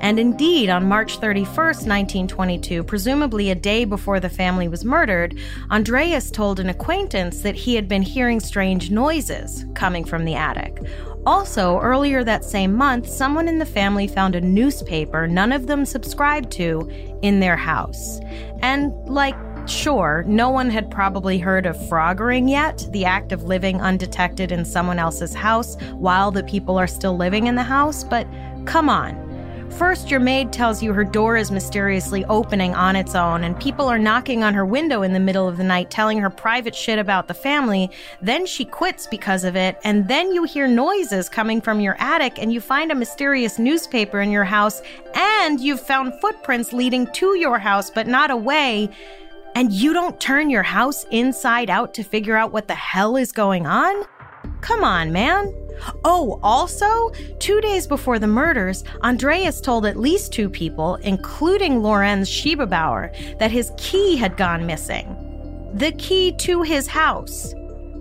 And 0.00 0.18
indeed, 0.18 0.70
on 0.70 0.88
March 0.88 1.18
31, 1.18 1.46
1922, 1.54 2.84
presumably 2.84 3.50
a 3.50 3.54
day 3.54 3.84
before 3.84 4.20
the 4.20 4.28
family 4.28 4.68
was 4.68 4.84
murdered, 4.84 5.38
Andreas 5.70 6.30
told 6.30 6.60
an 6.60 6.68
acquaintance 6.68 7.42
that 7.42 7.56
he 7.56 7.74
had 7.74 7.88
been 7.88 8.02
hearing 8.02 8.40
strange 8.40 8.90
noises 8.90 9.64
coming 9.74 10.04
from 10.04 10.24
the 10.24 10.34
attic. 10.34 10.80
Also, 11.26 11.78
earlier 11.80 12.24
that 12.24 12.44
same 12.44 12.72
month, 12.72 13.08
someone 13.08 13.48
in 13.48 13.58
the 13.58 13.66
family 13.66 14.06
found 14.06 14.34
a 14.34 14.40
newspaper 14.40 15.26
none 15.26 15.52
of 15.52 15.66
them 15.66 15.84
subscribed 15.84 16.50
to 16.52 16.88
in 17.22 17.40
their 17.40 17.56
house. 17.56 18.20
And, 18.62 18.92
like, 19.06 19.36
sure, 19.68 20.24
no 20.26 20.48
one 20.48 20.70
had 20.70 20.90
probably 20.90 21.38
heard 21.38 21.66
of 21.66 21.76
froggering 21.88 22.48
yet, 22.48 22.86
the 22.92 23.04
act 23.04 23.32
of 23.32 23.42
living 23.42 23.80
undetected 23.80 24.52
in 24.52 24.64
someone 24.64 24.98
else's 24.98 25.34
house 25.34 25.76
while 25.92 26.30
the 26.30 26.44
people 26.44 26.78
are 26.78 26.86
still 26.86 27.16
living 27.16 27.46
in 27.46 27.56
the 27.56 27.62
house, 27.62 28.04
but 28.04 28.26
come 28.64 28.88
on. 28.88 29.27
First, 29.70 30.10
your 30.10 30.18
maid 30.18 30.52
tells 30.52 30.82
you 30.82 30.92
her 30.92 31.04
door 31.04 31.36
is 31.36 31.52
mysteriously 31.52 32.24
opening 32.24 32.74
on 32.74 32.96
its 32.96 33.14
own, 33.14 33.44
and 33.44 33.58
people 33.60 33.86
are 33.86 33.98
knocking 33.98 34.42
on 34.42 34.52
her 34.54 34.66
window 34.66 35.02
in 35.02 35.12
the 35.12 35.20
middle 35.20 35.46
of 35.46 35.56
the 35.56 35.62
night 35.62 35.88
telling 35.88 36.18
her 36.18 36.30
private 36.30 36.74
shit 36.74 36.98
about 36.98 37.28
the 37.28 37.34
family. 37.34 37.88
Then 38.20 38.44
she 38.44 38.64
quits 38.64 39.06
because 39.06 39.44
of 39.44 39.54
it, 39.54 39.78
and 39.84 40.08
then 40.08 40.32
you 40.32 40.42
hear 40.42 40.66
noises 40.66 41.28
coming 41.28 41.60
from 41.60 41.80
your 41.80 41.96
attic, 42.00 42.40
and 42.40 42.52
you 42.52 42.60
find 42.60 42.90
a 42.90 42.96
mysterious 42.96 43.58
newspaper 43.58 44.20
in 44.20 44.32
your 44.32 44.44
house, 44.44 44.82
and 45.14 45.60
you've 45.60 45.80
found 45.80 46.20
footprints 46.20 46.72
leading 46.72 47.06
to 47.12 47.36
your 47.36 47.58
house 47.58 47.88
but 47.88 48.08
not 48.08 48.32
away. 48.32 48.90
And 49.54 49.72
you 49.72 49.92
don't 49.92 50.18
turn 50.20 50.50
your 50.50 50.64
house 50.64 51.04
inside 51.10 51.70
out 51.70 51.94
to 51.94 52.02
figure 52.02 52.36
out 52.36 52.52
what 52.52 52.68
the 52.68 52.74
hell 52.74 53.16
is 53.16 53.30
going 53.30 53.66
on? 53.66 54.04
Come 54.60 54.84
on, 54.84 55.12
man. 55.12 55.54
Oh, 56.04 56.40
also, 56.42 57.10
two 57.38 57.60
days 57.60 57.86
before 57.86 58.18
the 58.18 58.26
murders, 58.26 58.84
Andreas 59.02 59.60
told 59.60 59.86
at 59.86 59.96
least 59.96 60.32
two 60.32 60.50
people, 60.50 60.96
including 60.96 61.82
Lorenz 61.82 62.28
Schiebebauer, 62.28 63.38
that 63.38 63.50
his 63.50 63.72
key 63.76 64.16
had 64.16 64.36
gone 64.36 64.66
missing. 64.66 65.70
The 65.74 65.92
key 65.92 66.32
to 66.38 66.62
his 66.62 66.86
house. 66.86 67.54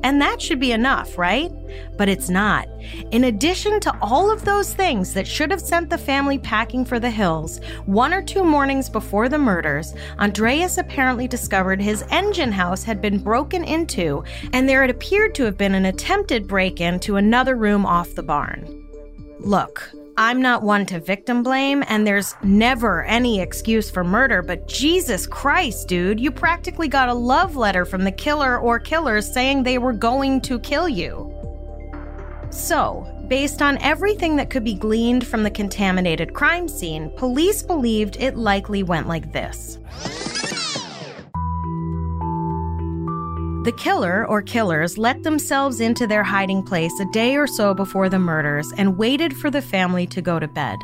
And 0.03 0.21
that 0.21 0.41
should 0.41 0.59
be 0.59 0.71
enough, 0.71 1.17
right? 1.17 1.51
But 1.97 2.09
it's 2.09 2.29
not. 2.29 2.67
In 3.11 3.25
addition 3.25 3.79
to 3.81 3.97
all 4.01 4.31
of 4.31 4.45
those 4.45 4.73
things 4.73 5.13
that 5.13 5.27
should 5.27 5.51
have 5.51 5.61
sent 5.61 5.89
the 5.89 5.97
family 5.97 6.37
packing 6.37 6.85
for 6.85 6.99
the 6.99 7.09
hills, 7.09 7.59
one 7.85 8.13
or 8.13 8.21
two 8.21 8.43
mornings 8.43 8.89
before 8.89 9.27
the 9.27 9.37
murders, 9.37 9.93
Andreas 10.19 10.77
apparently 10.77 11.27
discovered 11.27 11.81
his 11.81 12.03
engine 12.09 12.51
house 12.51 12.83
had 12.83 13.01
been 13.01 13.19
broken 13.19 13.63
into, 13.63 14.23
and 14.53 14.67
there 14.67 14.81
had 14.81 14.89
appeared 14.89 15.35
to 15.35 15.43
have 15.43 15.57
been 15.57 15.75
an 15.75 15.85
attempted 15.85 16.47
break 16.47 16.79
in 16.79 16.99
to 17.01 17.17
another 17.17 17.55
room 17.55 17.85
off 17.85 18.15
the 18.15 18.23
barn. 18.23 18.85
Look, 19.39 19.91
I'm 20.19 20.41
not 20.41 20.63
one 20.63 20.87
to 20.87 20.99
victim 20.99 21.43
blame, 21.43 21.83
and 21.87 22.07
there's 22.07 22.33
never 22.41 23.03
any 23.03 23.39
excuse 23.39 23.91
for 23.91 24.03
murder, 24.03 24.41
but 24.41 24.67
Jesus 24.67 25.27
Christ, 25.27 25.87
dude, 25.87 26.19
you 26.19 26.31
practically 26.31 26.87
got 26.87 27.07
a 27.07 27.13
love 27.13 27.55
letter 27.55 27.85
from 27.85 28.03
the 28.03 28.11
killer 28.11 28.57
or 28.57 28.79
killers 28.79 29.31
saying 29.31 29.61
they 29.61 29.77
were 29.77 29.93
going 29.93 30.41
to 30.41 30.57
kill 30.57 30.89
you. 30.89 31.31
So, 32.49 33.05
based 33.27 33.61
on 33.61 33.77
everything 33.77 34.37
that 34.37 34.49
could 34.49 34.63
be 34.63 34.73
gleaned 34.73 35.27
from 35.27 35.43
the 35.43 35.51
contaminated 35.51 36.33
crime 36.33 36.67
scene, 36.67 37.11
police 37.15 37.61
believed 37.61 38.17
it 38.17 38.35
likely 38.35 38.81
went 38.81 39.07
like 39.07 39.31
this. 39.31 39.77
The 43.67 43.73
killer 43.73 44.25
or 44.25 44.41
killers 44.41 44.97
let 44.97 45.23
themselves 45.23 45.81
into 45.81 46.07
their 46.07 46.23
hiding 46.23 46.63
place 46.63 46.97
a 47.01 47.11
day 47.11 47.35
or 47.35 47.45
so 47.45 47.73
before 47.73 48.07
the 48.07 48.17
murders 48.17 48.71
and 48.77 48.97
waited 48.97 49.35
for 49.35 49.51
the 49.51 49.61
family 49.61 50.07
to 50.07 50.21
go 50.21 50.39
to 50.39 50.47
bed. 50.47 50.79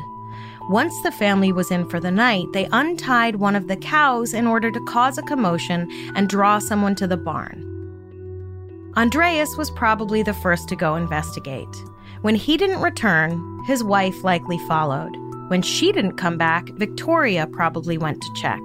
Once 0.68 0.92
the 1.02 1.10
family 1.10 1.50
was 1.50 1.70
in 1.70 1.88
for 1.88 1.98
the 1.98 2.10
night, 2.10 2.44
they 2.52 2.68
untied 2.72 3.36
one 3.36 3.56
of 3.56 3.68
the 3.68 3.76
cows 3.78 4.34
in 4.34 4.46
order 4.46 4.70
to 4.70 4.84
cause 4.84 5.16
a 5.16 5.22
commotion 5.22 5.90
and 6.14 6.28
draw 6.28 6.58
someone 6.58 6.94
to 6.96 7.06
the 7.06 7.16
barn. 7.16 8.92
Andreas 8.98 9.56
was 9.56 9.70
probably 9.70 10.22
the 10.22 10.34
first 10.34 10.68
to 10.68 10.76
go 10.76 10.94
investigate. 10.94 11.74
When 12.20 12.34
he 12.34 12.58
didn't 12.58 12.82
return, 12.82 13.64
his 13.66 13.82
wife 13.82 14.22
likely 14.24 14.58
followed. 14.68 15.16
When 15.48 15.62
she 15.62 15.90
didn't 15.90 16.18
come 16.18 16.36
back, 16.36 16.68
Victoria 16.74 17.46
probably 17.46 17.96
went 17.96 18.20
to 18.20 18.34
check. 18.36 18.60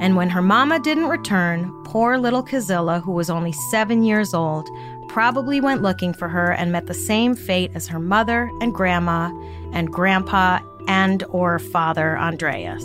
And 0.00 0.16
when 0.16 0.30
her 0.30 0.40
mama 0.40 0.80
didn't 0.80 1.08
return, 1.08 1.70
poor 1.90 2.18
little 2.18 2.44
Kazilla, 2.44 3.02
who 3.02 3.10
was 3.10 3.28
only 3.28 3.50
seven 3.50 4.04
years 4.04 4.32
old, 4.32 4.70
probably 5.08 5.60
went 5.60 5.82
looking 5.82 6.14
for 6.14 6.28
her 6.28 6.52
and 6.52 6.70
met 6.70 6.86
the 6.86 6.94
same 6.94 7.34
fate 7.34 7.72
as 7.74 7.88
her 7.88 7.98
mother 7.98 8.48
and 8.60 8.72
grandma 8.72 9.28
and 9.72 9.92
grandpa 9.92 10.60
and 10.86 11.24
or 11.30 11.58
father 11.58 12.16
Andreas. 12.16 12.84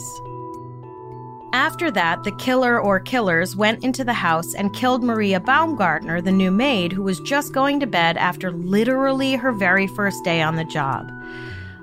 After 1.54 1.92
that, 1.92 2.24
the 2.24 2.36
killer 2.38 2.82
or 2.82 3.00
killers 3.00 3.56
went 3.56 3.84
into 3.84 4.04
the 4.04 4.12
house 4.12 4.56
and 4.56 4.74
killed 4.74 5.04
Maria 5.04 5.40
Baumgartner, 5.40 6.20
the 6.20 6.32
new 6.32 6.50
maid 6.50 6.92
who 6.92 7.04
was 7.04 7.20
just 7.20 7.54
going 7.54 7.80
to 7.82 7.88
bed 7.88 8.18
after 8.18 8.52
literally 8.52 9.36
her 9.36 9.52
very 9.52 9.86
first 9.86 10.24
day 10.24 10.42
on 10.42 10.56
the 10.56 10.66
job. 10.66 11.12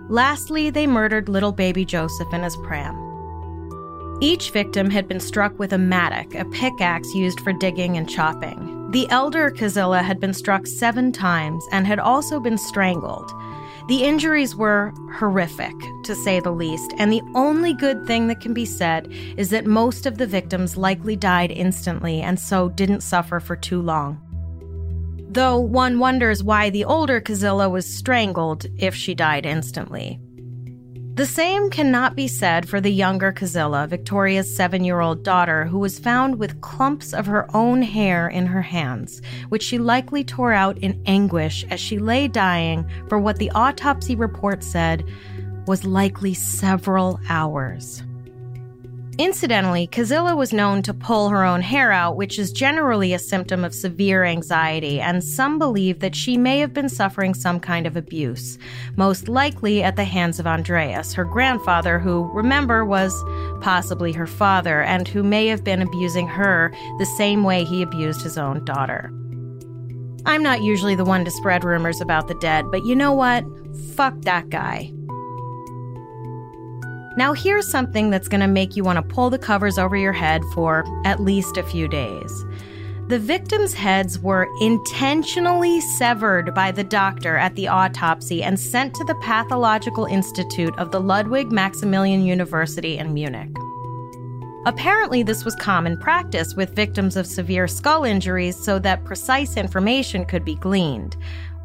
Lastly, 0.09 0.71
they 0.71 0.89
murdered 0.89 1.29
little 1.29 1.53
baby 1.53 1.85
Joseph 1.85 2.35
in 2.35 2.43
his 2.43 2.57
pram. 2.65 3.12
Each 4.23 4.53
victim 4.53 4.89
had 4.89 5.09
been 5.09 5.19
struck 5.19 5.59
with 5.59 5.73
a 5.73 5.79
mattock, 5.79 6.37
a 6.37 6.45
pickaxe 6.45 7.13
used 7.13 7.41
for 7.41 7.53
digging 7.53 7.97
and 7.97 8.09
chopping. 8.09 8.89
The 8.93 9.09
elder 9.11 9.51
Kazilla 9.51 10.01
had 10.01 10.21
been 10.21 10.33
struck 10.33 10.69
seven 10.69 11.11
times 11.11 11.67
and 11.73 11.89
had 11.89 11.99
also 11.99 12.39
been 12.39 12.57
strangled. 12.57 13.33
The 13.89 14.05
injuries 14.05 14.55
were 14.55 14.93
horrific, 15.17 15.75
to 16.05 16.15
say 16.15 16.39
the 16.39 16.53
least, 16.53 16.95
and 16.99 17.13
the 17.13 17.21
only 17.35 17.75
good 17.75 18.07
thing 18.07 18.29
that 18.29 18.41
can 18.41 18.55
be 18.55 18.65
said 18.65 19.13
is 19.37 19.51
that 19.51 19.67
most 19.67 20.07
of 20.07 20.19
the 20.19 20.27
victims 20.29 20.77
likely 20.77 21.17
died 21.17 21.51
instantly 21.51 22.21
and 22.21 22.39
so 22.39 22.69
didn't 22.69 23.01
suffer 23.01 23.41
for 23.41 23.57
too 23.57 23.83
long. 23.83 24.21
Though 25.33 25.59
one 25.59 25.99
wonders 25.99 26.45
why 26.45 26.71
the 26.71 26.85
older 26.85 27.21
Kazilla 27.21 27.69
was 27.69 27.93
strangled 27.93 28.67
if 28.79 28.95
she 28.95 29.17
died 29.17 29.47
instantly. 29.47 30.21
The 31.15 31.27
same 31.27 31.69
cannot 31.69 32.17
be 32.17 32.27
said 32.27 32.67
for 32.67 32.81
the 32.81 32.91
younger 32.91 33.33
Kazilla, 33.33 33.87
Victoria's 33.87 34.57
seven 34.57 34.83
year 34.83 35.01
old 35.01 35.23
daughter, 35.23 35.67
who 35.67 35.79
was 35.79 35.99
found 35.99 36.37
with 36.39 36.63
clumps 36.63 37.13
of 37.13 37.27
her 37.27 37.55
own 37.55 37.83
hair 37.83 38.29
in 38.29 38.47
her 38.47 38.63
hands, 38.63 39.21
which 39.51 39.63
she 39.63 39.77
likely 39.77 40.25
tore 40.25 40.55
out 40.55 40.79
in 40.79 41.03
anguish 41.05 41.67
as 41.69 41.81
she 41.81 41.99
lay 41.99 42.29
dying 42.29 42.89
for 43.11 43.19
what 43.19 43.37
the 43.37 43.51
autopsy 43.51 44.17
report 44.17 44.65
said 44.65 45.05
was 45.67 45.85
likely 45.85 46.33
several 46.33 47.21
hours. 47.29 48.03
Incidentally, 49.19 49.87
Kazilla 49.89 50.35
was 50.35 50.55
known 50.55 50.81
to 50.83 50.95
pull 50.95 51.29
her 51.29 51.45
own 51.45 51.61
hair 51.61 51.93
out, 51.93 52.17
which 52.17 52.39
is 52.39 52.51
generally 52.51 53.13
a 53.13 53.19
symptom 53.19 53.63
of 53.63 53.75
severe 53.75 54.25
anxiety, 54.25 55.01
and 55.01 55.23
some 55.23 55.59
believe 55.59 56.01
that 56.01 56.17
she 56.17 56.39
may 56.39 56.61
have 56.61 56.73
been 56.73 56.89
suffering 56.89 57.35
some 57.35 57.61
kind 57.61 57.87
of 57.87 57.95
abuse, 57.95 58.57
most 58.97 59.29
likely 59.29 59.83
at 59.83 59.97
the 59.97 60.05
hands 60.05 60.41
of 60.41 60.47
Andreas, 60.47 61.13
her 61.13 61.27
grandfather, 61.27 61.99
who, 61.99 62.31
remember, 62.33 62.87
was 62.87 63.15
possibly 63.61 64.13
her 64.13 64.27
father, 64.27 64.81
and 64.81 65.07
who 65.07 65.23
may 65.23 65.47
have 65.47 65.63
been 65.63 65.83
abusing 65.83 66.27
her 66.27 66.73
the 66.99 67.07
same 67.19 67.45
way 67.45 67.65
he 67.65 67.83
abused 67.83 68.23
his 68.23 68.39
own 68.39 68.65
daughter. 68.65 69.13
I'm 70.25 70.43
not 70.43 70.63
usually 70.63 70.95
the 70.95 71.05
one 71.05 71.27
to 71.27 71.31
spread 71.31 71.65
rumors 71.65 72.01
about 72.01 72.29
the 72.29 72.35
dead, 72.37 72.65
but 72.71 72.87
you 72.87 72.97
know 72.97 73.13
what? 73.13 73.45
Fuck 73.95 74.23
that 74.23 74.49
guy. 74.49 74.91
Now, 77.17 77.35
here's 77.35 77.69
something 77.69 78.09
that's 78.09 78.29
going 78.29 78.41
to 78.41 78.47
make 78.47 78.75
you 78.75 78.85
want 78.85 78.97
to 78.97 79.15
pull 79.15 79.29
the 79.29 79.39
covers 79.39 79.79
over 79.79 79.97
your 79.97 80.13
head 80.13 80.43
for 80.55 80.85
at 81.05 81.21
least 81.21 81.59
a 81.59 81.63
few 81.63 81.87
days. 81.87 82.45
The 83.09 83.19
victims' 83.19 83.75
heads 83.75 84.19
were 84.19 84.49
intentionally 84.63 85.83
severed 85.83 86.55
by 86.55 86.73
the 86.73 86.85
doctor 86.85 87.37
at 87.37 87.55
the 87.55 87.69
autopsy 87.69 88.43
and 88.43 88.59
sent 88.59 88.95
to 88.95 89.05
the 89.05 89.17
Pathological 89.17 90.07
Institute 90.07 90.75
of 90.79 90.91
the 90.91 91.01
Ludwig 91.01 91.53
Maximilian 91.53 92.25
University 92.25 92.97
in 92.97 93.13
Munich. 93.13 93.51
Apparently, 94.65 95.23
this 95.23 95.45
was 95.45 95.55
common 95.57 95.99
practice 95.99 96.55
with 96.55 96.75
victims 96.75 97.17
of 97.17 97.27
severe 97.27 97.69
skull 97.69 98.05
injuries 98.05 98.57
so 98.57 98.79
that 98.79 99.05
precise 99.05 99.59
information 99.59 100.25
could 100.25 100.45
be 100.45 100.55
gleaned. 100.55 101.17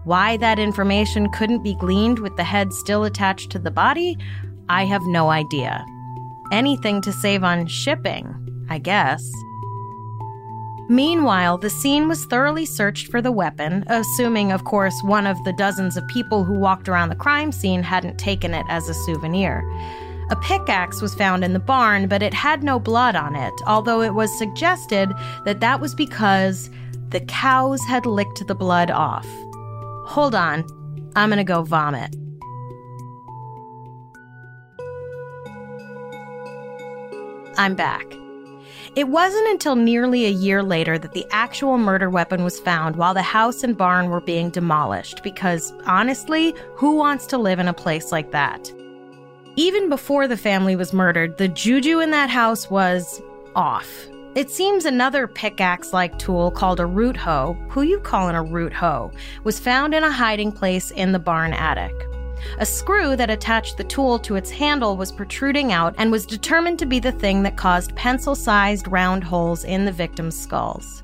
Why 0.04 0.36
that 0.38 0.60
information 0.60 1.30
couldn't 1.32 1.64
be 1.64 1.76
gleaned 1.76 2.20
with 2.20 2.36
the 2.36 2.44
head 2.44 2.74
still 2.74 3.06
attached 3.06 3.52
to 3.52 3.60
the 3.60 3.72
body 3.72 4.18
I 4.70 4.86
have 4.86 5.04
no 5.04 5.30
idea. 5.30 5.86
Anything 6.52 7.02
to 7.02 7.12
save 7.12 7.44
on 7.44 7.68
shipping, 7.68 8.34
I 8.70 8.80
guess. 8.80 9.24
Meanwhile, 10.90 11.58
the 11.58 11.70
scene 11.70 12.08
was 12.08 12.26
thoroughly 12.26 12.66
searched 12.66 13.12
for 13.12 13.22
the 13.22 13.32
weapon, 13.32 13.84
assuming, 13.88 14.54
of 14.54 14.64
course, 14.64 14.98
one 15.04 15.28
of 15.28 15.42
the 15.44 15.54
dozens 15.54 15.98
of 15.98 16.08
people 16.08 16.46
who 16.46 16.58
walked 16.58 16.88
around 16.88 17.10
the 17.10 17.16
crime 17.16 17.52
scene 17.52 17.84
hadn't 17.84 18.18
taken 18.18 18.54
it 18.54 18.66
as 18.70 18.88
a 18.88 18.94
souvenir. 18.94 19.70
A 20.30 20.36
pickaxe 20.38 21.02
was 21.02 21.16
found 21.16 21.44
in 21.44 21.54
the 21.54 21.60
barn, 21.60 22.08
but 22.08 22.22
it 22.22 22.34
had 22.34 22.64
no 22.64 22.80
blood 22.80 23.16
on 23.16 23.36
it, 23.36 23.54
although 23.66 24.02
it 24.02 24.14
was 24.14 24.38
suggested 24.38 25.12
that 25.44 25.60
that 25.60 25.82
was 25.82 25.94
because 25.96 26.70
the 27.10 27.22
cows 27.22 27.82
had 27.86 28.06
licked 28.06 28.46
the 28.48 28.56
blood 28.56 28.92
off. 28.92 29.28
Hold 30.06 30.36
on, 30.36 30.66
I'm 31.16 31.30
gonna 31.30 31.44
go 31.44 31.64
vomit. 31.64 32.16
I'm 37.58 37.76
back. 37.76 38.06
It 38.96 39.08
wasn't 39.08 39.48
until 39.48 39.76
nearly 39.76 40.26
a 40.26 40.30
year 40.30 40.62
later 40.62 40.98
that 40.98 41.14
the 41.14 41.26
actual 41.32 41.78
murder 41.78 42.10
weapon 42.10 42.44
was 42.44 42.60
found 42.60 42.96
while 42.96 43.14
the 43.14 43.22
house 43.22 43.64
and 43.64 43.78
barn 43.78 44.10
were 44.10 44.22
being 44.22 44.50
demolished, 44.50 45.24
because 45.24 45.74
honestly, 45.86 46.54
who 46.76 46.96
wants 46.96 47.26
to 47.28 47.38
live 47.38 47.60
in 47.60 47.68
a 47.68 47.74
place 47.74 48.12
like 48.12 48.32
that? 48.32 48.72
Even 49.56 49.90
before 49.90 50.28
the 50.28 50.38
family 50.38 50.76
was 50.76 50.94
murdered, 50.94 51.38
the 51.38 51.48
juju 51.48 52.00
in 52.00 52.12
that 52.12 52.30
house 52.30 52.70
was 52.70 53.22
off. 53.56 53.90
It 54.36 54.52
seems 54.52 54.86
another 54.86 55.26
pickaxe 55.26 55.94
like 55.94 56.20
tool 56.20 56.52
called 56.52 56.80
a 56.80 56.86
root 56.86 57.18
hoe, 57.18 57.58
who 57.70 57.82
you 57.82 58.00
calling 58.00 58.36
a 58.36 58.44
root 58.44 58.72
hoe, 58.72 59.12
was 59.44 59.60
found 59.60 59.96
in 59.96 60.04
a 60.04 60.12
hiding 60.12 60.52
place 60.52 60.92
in 60.92 61.12
the 61.12 61.20
barn 61.20 61.54
attic. 61.54 61.96
A 62.60 62.66
screw 62.66 63.16
that 63.16 63.30
attached 63.30 63.78
the 63.78 63.84
tool 63.84 64.20
to 64.20 64.36
its 64.36 64.50
handle 64.50 64.98
was 64.98 65.12
protruding 65.12 65.72
out 65.72 65.96
and 65.98 66.12
was 66.12 66.26
determined 66.26 66.80
to 66.80 66.86
be 66.86 67.00
the 67.00 67.12
thing 67.12 67.44
that 67.44 67.58
caused 67.58 67.96
pencil 67.96 68.36
sized 68.36 68.88
round 68.88 69.24
holes 69.24 69.64
in 69.64 69.86
the 69.86 69.92
victims' 69.92 70.40
skulls. 70.40 71.04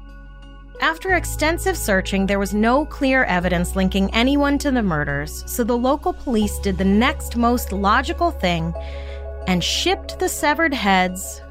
After 0.82 1.16
extensive 1.16 1.78
searching, 1.78 2.26
there 2.26 2.40
was 2.40 2.54
no 2.54 2.86
clear 2.86 3.24
evidence 3.26 3.76
linking 3.76 4.14
anyone 4.14 4.58
to 4.58 4.72
the 4.72 4.84
murders, 4.84 5.44
so 5.46 5.64
the 5.64 5.78
local 5.78 6.14
police 6.14 6.60
did 6.60 6.78
the 6.78 6.84
next 6.84 7.38
most 7.38 7.72
logical 7.72 8.32
thing 8.32 8.74
and 9.48 9.64
shipped 9.64 10.20
the 10.20 10.28
severed 10.28 10.74
heads 10.74 11.42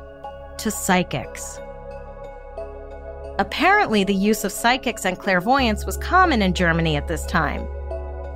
to 0.59 0.71
psychics. 0.71 1.59
Apparently, 3.39 4.05
the 4.05 4.15
use 4.15 4.45
of 4.45 4.53
psychics 4.53 5.05
and 5.05 5.19
clairvoyance 5.19 5.87
was 5.87 5.97
common 5.97 6.43
in 6.43 6.53
Germany 6.53 6.97
at 6.97 7.09
this 7.09 7.25
time. 7.27 7.67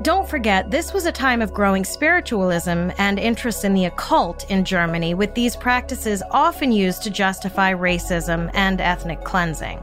Don't 0.03 0.29
forget, 0.29 0.71
this 0.71 0.93
was 0.93 1.07
a 1.07 1.13
time 1.13 1.41
of 1.41 1.55
growing 1.55 1.83
spiritualism 1.85 2.91
and 2.99 3.19
interest 3.19 3.65
in 3.65 3.73
the 3.73 3.87
occult 3.87 4.49
in 4.51 4.65
Germany, 4.65 5.15
with 5.15 5.35
these 5.35 5.57
practices 5.57 6.23
often 6.31 6.71
used 6.71 7.03
to 7.03 7.11
justify 7.11 7.73
racism 7.73 8.51
and 8.53 8.81
ethnic 8.81 9.25
cleansing. 9.25 9.81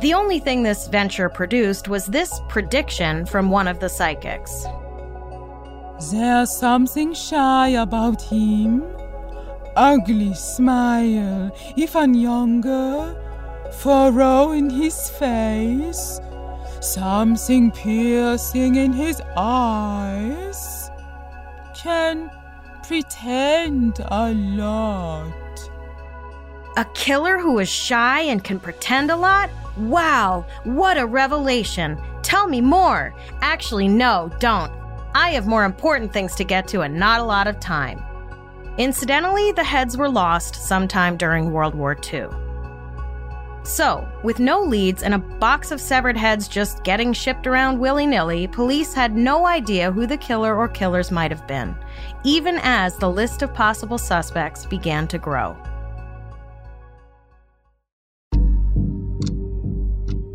The 0.00 0.12
only 0.12 0.40
thing 0.40 0.62
this 0.62 0.88
venture 0.88 1.28
produced 1.28 1.88
was 1.88 2.06
this 2.06 2.40
prediction 2.48 3.24
from 3.26 3.48
one 3.50 3.68
of 3.68 3.78
the 3.78 3.88
psychics. 3.88 4.66
There's 6.10 6.54
something 6.54 7.14
shy 7.14 7.68
about 7.68 8.20
him. 8.20 8.84
Ugly 9.76 10.34
smile, 10.34 11.56
even 11.76 12.12
younger. 12.12 13.22
Furrow 13.72 14.50
in 14.50 14.68
his 14.68 15.08
face. 15.10 16.20
Something 16.80 17.70
piercing 17.70 18.76
in 18.76 18.92
his 18.92 19.20
eyes. 19.36 20.90
Can 21.74 22.30
pretend 22.86 24.00
a 24.06 24.32
lot. 24.32 25.32
A 26.76 26.84
killer 26.94 27.38
who 27.38 27.58
is 27.58 27.68
shy 27.68 28.20
and 28.20 28.44
can 28.44 28.60
pretend 28.60 29.10
a 29.10 29.16
lot? 29.16 29.50
Wow, 29.78 30.46
what 30.64 30.98
a 30.98 31.06
revelation! 31.06 31.98
Tell 32.22 32.48
me 32.48 32.60
more! 32.60 33.14
Actually, 33.40 33.88
no, 33.88 34.30
don't. 34.40 34.72
I 35.14 35.30
have 35.30 35.46
more 35.46 35.64
important 35.64 36.12
things 36.12 36.34
to 36.34 36.44
get 36.44 36.68
to 36.68 36.82
and 36.82 36.94
not 36.94 37.20
a 37.20 37.24
lot 37.24 37.46
of 37.46 37.60
time. 37.60 38.02
Incidentally, 38.78 39.52
the 39.52 39.64
heads 39.64 39.96
were 39.96 40.08
lost 40.08 40.54
sometime 40.54 41.16
during 41.16 41.50
World 41.50 41.74
War 41.74 41.96
II. 42.12 42.26
So, 43.66 44.06
with 44.22 44.38
no 44.38 44.62
leads 44.62 45.02
and 45.02 45.12
a 45.12 45.18
box 45.18 45.72
of 45.72 45.80
severed 45.80 46.16
heads 46.16 46.46
just 46.46 46.84
getting 46.84 47.12
shipped 47.12 47.48
around 47.48 47.80
willy 47.80 48.06
nilly, 48.06 48.46
police 48.46 48.94
had 48.94 49.16
no 49.16 49.44
idea 49.44 49.90
who 49.90 50.06
the 50.06 50.16
killer 50.16 50.54
or 50.54 50.68
killers 50.68 51.10
might 51.10 51.32
have 51.32 51.48
been, 51.48 51.74
even 52.22 52.60
as 52.62 52.96
the 52.96 53.10
list 53.10 53.42
of 53.42 53.52
possible 53.52 53.98
suspects 53.98 54.64
began 54.64 55.08
to 55.08 55.18
grow. 55.18 55.56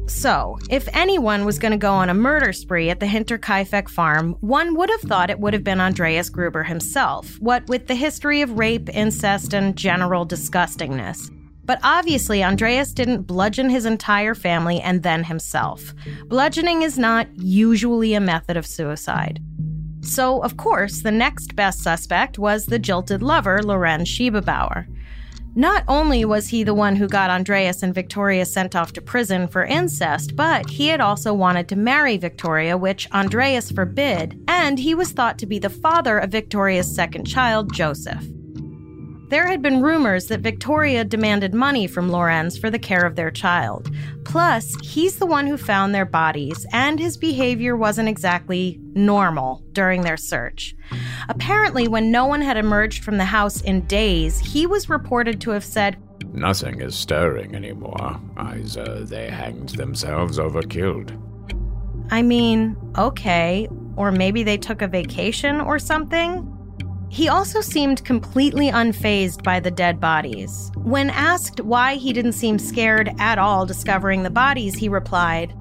So, 0.08 0.60
if 0.70 0.90
anyone 0.92 1.46
was 1.46 1.58
going 1.58 1.72
to 1.72 1.78
go 1.78 1.94
on 1.94 2.10
a 2.10 2.14
murder 2.14 2.52
spree 2.52 2.90
at 2.90 3.00
the 3.00 3.06
Hinterkaifeck 3.06 3.88
farm, 3.88 4.36
one 4.42 4.76
would 4.76 4.90
have 4.90 5.02
thought 5.02 5.30
it 5.30 5.40
would 5.40 5.54
have 5.54 5.64
been 5.64 5.80
Andreas 5.80 6.30
Gruber 6.30 6.64
himself, 6.64 7.40
what 7.40 7.66
with 7.68 7.88
the 7.88 7.96
history 7.96 8.42
of 8.42 8.60
rape, 8.60 8.90
incest, 8.94 9.54
and 9.54 9.78
general 9.78 10.28
disgustingness. 10.28 11.32
But 11.64 11.80
obviously, 11.84 12.44
Andreas 12.44 12.94
didn't 12.94 13.24
bludgeon 13.24 13.70
his 13.70 13.86
entire 13.86 14.36
family 14.36 14.82
and 14.82 15.04
then 15.04 15.24
himself. 15.24 15.94
Bludgeoning 16.26 16.82
is 16.82 16.98
not 16.98 17.28
usually 17.36 18.14
a 18.14 18.20
method 18.20 18.58
of 18.58 18.66
suicide. 18.66 19.40
So, 20.02 20.42
of 20.42 20.58
course, 20.58 21.02
the 21.02 21.12
next 21.12 21.56
best 21.56 21.82
suspect 21.82 22.40
was 22.40 22.66
the 22.66 22.80
jilted 22.80 23.22
lover, 23.22 23.62
Lorenz 23.62 24.10
Schlittenbauer. 24.10 24.88
Not 25.54 25.84
only 25.88 26.24
was 26.24 26.48
he 26.48 26.64
the 26.64 26.74
one 26.74 26.96
who 26.96 27.10
got 27.10 27.30
Andreas 27.30 27.84
and 27.84 27.94
Victoria 27.94 28.46
sent 28.46 28.74
off 28.74 28.94
to 28.94 29.02
prison 29.02 29.50
for 29.50 29.66
incest, 29.66 30.36
but 30.36 30.70
he 30.70 30.88
had 30.88 31.02
also 31.02 31.34
wanted 31.34 31.68
to 31.70 31.76
marry 31.76 32.16
Victoria, 32.18 32.78
which 32.78 33.12
Andreas 33.12 33.70
forbid, 33.70 34.42
and 34.48 34.80
he 34.80 34.96
was 34.96 35.12
thought 35.12 35.38
to 35.40 35.46
be 35.46 35.60
the 35.60 35.70
father 35.70 36.18
of 36.18 36.32
Victoria's 36.32 36.96
second 36.96 37.26
child, 37.26 37.74
Joseph. 37.74 38.26
There 39.32 39.48
had 39.48 39.62
been 39.62 39.82
rumors 39.82 40.26
that 40.26 40.42
Victoria 40.42 41.06
demanded 41.06 41.54
money 41.54 41.88
from 41.88 42.12
Lorenz 42.12 42.58
for 42.58 42.70
the 42.70 42.78
care 42.78 43.06
of 43.06 43.16
their 43.16 43.32
child. 43.32 43.90
Plus, 44.26 44.76
he's 44.84 45.20
the 45.20 45.26
one 45.26 45.48
who 45.48 45.56
found 45.56 45.96
their 45.96 46.04
bodies, 46.04 46.66
and 46.74 47.00
his 47.00 47.16
behavior 47.16 47.78
wasn't 47.78 48.10
exactly 48.10 48.78
normal 48.94 49.64
during 49.72 50.02
their 50.02 50.18
search. 50.18 50.76
Apparently, 51.30 51.88
when 51.88 52.12
no 52.12 52.26
one 52.26 52.42
had 52.42 52.58
emerged 52.58 53.06
from 53.06 53.18
the 53.18 53.24
house 53.24 53.62
in 53.62 53.88
days, 53.88 54.38
he 54.38 54.68
was 54.68 54.90
reported 54.90 55.40
to 55.40 55.52
have 55.52 55.64
said, 55.64 55.96
Nothing 56.34 56.82
is 56.82 56.94
stirring 56.94 57.56
anymore. 57.56 58.20
Either 58.36 58.82
uh, 58.82 59.04
they 59.06 59.30
hanged 59.30 59.70
themselves 59.70 60.40
or 60.40 60.50
were 60.50 60.62
killed. 60.62 61.14
I 62.10 62.22
mean, 62.22 62.76
okay, 62.98 63.70
or 63.96 64.12
maybe 64.12 64.44
they 64.44 64.58
took 64.58 64.82
a 64.82 64.90
vacation 64.90 65.62
or 65.62 65.80
something? 65.80 66.58
He 67.12 67.28
also 67.28 67.60
seemed 67.60 68.06
completely 68.06 68.72
unfazed 68.72 69.44
by 69.44 69.60
the 69.60 69.70
dead 69.70 70.00
bodies. 70.00 70.72
When 70.78 71.10
asked 71.10 71.60
why 71.60 71.96
he 71.96 72.14
didn't 72.14 72.32
seem 72.32 72.58
scared 72.58 73.14
at 73.20 73.38
all 73.38 73.66
discovering 73.66 74.24
the 74.24 74.30
bodies, 74.30 74.76
he 74.76 74.88
replied, 74.88 75.54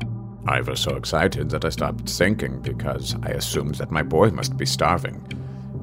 I 0.46 0.60
was 0.60 0.78
so 0.78 0.94
excited 0.94 1.50
that 1.50 1.64
I 1.64 1.70
stopped 1.70 2.08
thinking 2.08 2.60
because 2.60 3.16
I 3.24 3.30
assumed 3.30 3.74
that 3.74 3.90
my 3.90 4.04
boy 4.04 4.30
must 4.30 4.56
be 4.56 4.64
starving. 4.64 5.26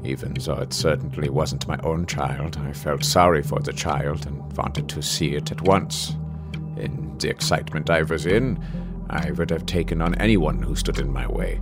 Even 0.06 0.36
though 0.36 0.60
it 0.60 0.72
certainly 0.72 1.28
wasn't 1.28 1.68
my 1.68 1.78
own 1.84 2.06
child, 2.06 2.56
I 2.56 2.72
felt 2.72 3.04
sorry 3.04 3.44
for 3.44 3.60
the 3.60 3.74
child 3.74 4.26
and 4.26 4.56
wanted 4.56 4.88
to 4.88 5.02
see 5.02 5.36
it 5.36 5.52
at 5.52 5.62
once. 5.64 6.16
In 6.78 7.18
the 7.20 7.30
excitement 7.30 7.90
I 7.90 8.04
was 8.04 8.26
in, 8.26 8.58
I 9.10 9.32
would 9.32 9.50
have 9.50 9.66
taken 9.66 10.02
on 10.02 10.16
anyone 10.16 10.62
who 10.62 10.78
stood 10.78 11.00
in 11.00 11.12
my 11.12 11.28
way. 11.28 11.60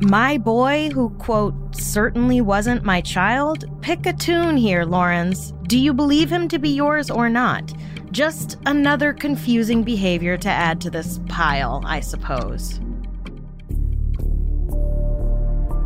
My 0.00 0.38
boy, 0.38 0.90
who, 0.90 1.10
quote, 1.10 1.74
certainly 1.74 2.40
wasn't 2.40 2.84
my 2.84 3.00
child? 3.00 3.64
Pick 3.82 4.06
a 4.06 4.12
tune 4.12 4.56
here, 4.56 4.84
Lorenz. 4.84 5.52
Do 5.66 5.76
you 5.76 5.92
believe 5.92 6.30
him 6.30 6.46
to 6.48 6.58
be 6.60 6.68
yours 6.68 7.10
or 7.10 7.28
not? 7.28 7.72
Just 8.12 8.58
another 8.66 9.12
confusing 9.12 9.82
behavior 9.82 10.36
to 10.36 10.48
add 10.48 10.80
to 10.82 10.90
this 10.90 11.18
pile, 11.28 11.82
I 11.84 11.98
suppose. 11.98 12.78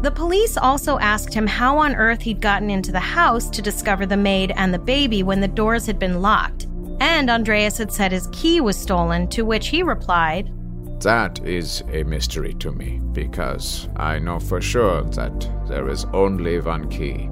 The 0.02 0.12
police 0.14 0.58
also 0.58 0.98
asked 0.98 1.32
him 1.32 1.46
how 1.46 1.78
on 1.78 1.94
earth 1.94 2.20
he'd 2.20 2.42
gotten 2.42 2.68
into 2.68 2.92
the 2.92 3.00
house 3.00 3.48
to 3.48 3.62
discover 3.62 4.04
the 4.04 4.16
maid 4.16 4.52
and 4.56 4.74
the 4.74 4.78
baby 4.78 5.22
when 5.22 5.40
the 5.40 5.48
doors 5.48 5.86
had 5.86 5.98
been 5.98 6.20
locked. 6.20 6.66
And 7.00 7.30
Andreas 7.30 7.78
had 7.78 7.90
said 7.90 8.12
his 8.12 8.28
key 8.30 8.60
was 8.60 8.76
stolen, 8.76 9.26
to 9.28 9.42
which 9.42 9.68
he 9.68 9.82
replied, 9.82 10.52
that 11.02 11.44
is 11.46 11.82
a 11.92 12.02
mystery 12.04 12.54
to 12.54 12.72
me, 12.72 13.00
because 13.12 13.88
I 13.96 14.18
know 14.18 14.40
for 14.40 14.60
sure 14.60 15.02
that 15.02 15.66
there 15.68 15.88
is 15.88 16.04
only 16.12 16.60
one 16.60 16.88
key. 16.88 17.28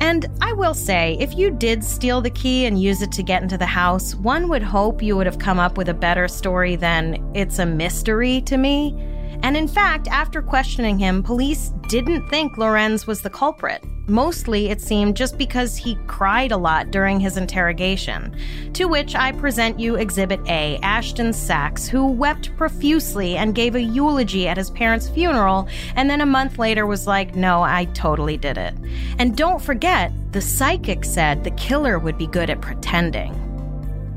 And 0.00 0.26
I 0.40 0.52
will 0.52 0.74
say, 0.74 1.16
if 1.20 1.36
you 1.36 1.50
did 1.50 1.84
steal 1.84 2.20
the 2.20 2.30
key 2.30 2.66
and 2.66 2.82
use 2.82 3.02
it 3.02 3.12
to 3.12 3.22
get 3.22 3.42
into 3.42 3.56
the 3.56 3.66
house, 3.66 4.16
one 4.16 4.48
would 4.48 4.62
hope 4.62 5.00
you 5.00 5.16
would 5.16 5.26
have 5.26 5.38
come 5.38 5.60
up 5.60 5.78
with 5.78 5.88
a 5.88 5.94
better 5.94 6.26
story 6.26 6.74
than 6.74 7.24
it's 7.34 7.60
a 7.60 7.66
mystery 7.66 8.40
to 8.42 8.56
me. 8.56 8.96
And 9.42 9.56
in 9.56 9.68
fact, 9.68 10.08
after 10.08 10.42
questioning 10.42 10.98
him, 10.98 11.22
police 11.22 11.72
didn't 11.88 12.28
think 12.28 12.58
Lorenz 12.58 13.06
was 13.06 13.22
the 13.22 13.30
culprit. 13.30 13.84
Mostly, 14.08 14.68
it 14.70 14.80
seemed, 14.80 15.16
just 15.16 15.38
because 15.38 15.76
he 15.76 15.96
cried 16.06 16.50
a 16.50 16.56
lot 16.56 16.90
during 16.90 17.20
his 17.20 17.36
interrogation. 17.36 18.36
To 18.72 18.86
which 18.86 19.14
I 19.14 19.30
present 19.32 19.78
you 19.78 19.94
Exhibit 19.94 20.40
A 20.48 20.78
Ashton 20.82 21.32
Sachs, 21.32 21.86
who 21.86 22.06
wept 22.06 22.56
profusely 22.56 23.36
and 23.36 23.54
gave 23.54 23.76
a 23.76 23.80
eulogy 23.80 24.48
at 24.48 24.56
his 24.56 24.70
parents' 24.70 25.08
funeral, 25.08 25.68
and 25.94 26.10
then 26.10 26.20
a 26.20 26.26
month 26.26 26.58
later 26.58 26.84
was 26.84 27.06
like, 27.06 27.36
No, 27.36 27.62
I 27.62 27.84
totally 27.94 28.36
did 28.36 28.58
it. 28.58 28.74
And 29.18 29.36
don't 29.36 29.62
forget, 29.62 30.12
the 30.32 30.40
psychic 30.40 31.04
said 31.04 31.44
the 31.44 31.50
killer 31.52 31.98
would 31.98 32.18
be 32.18 32.26
good 32.26 32.50
at 32.50 32.60
pretending. 32.60 33.51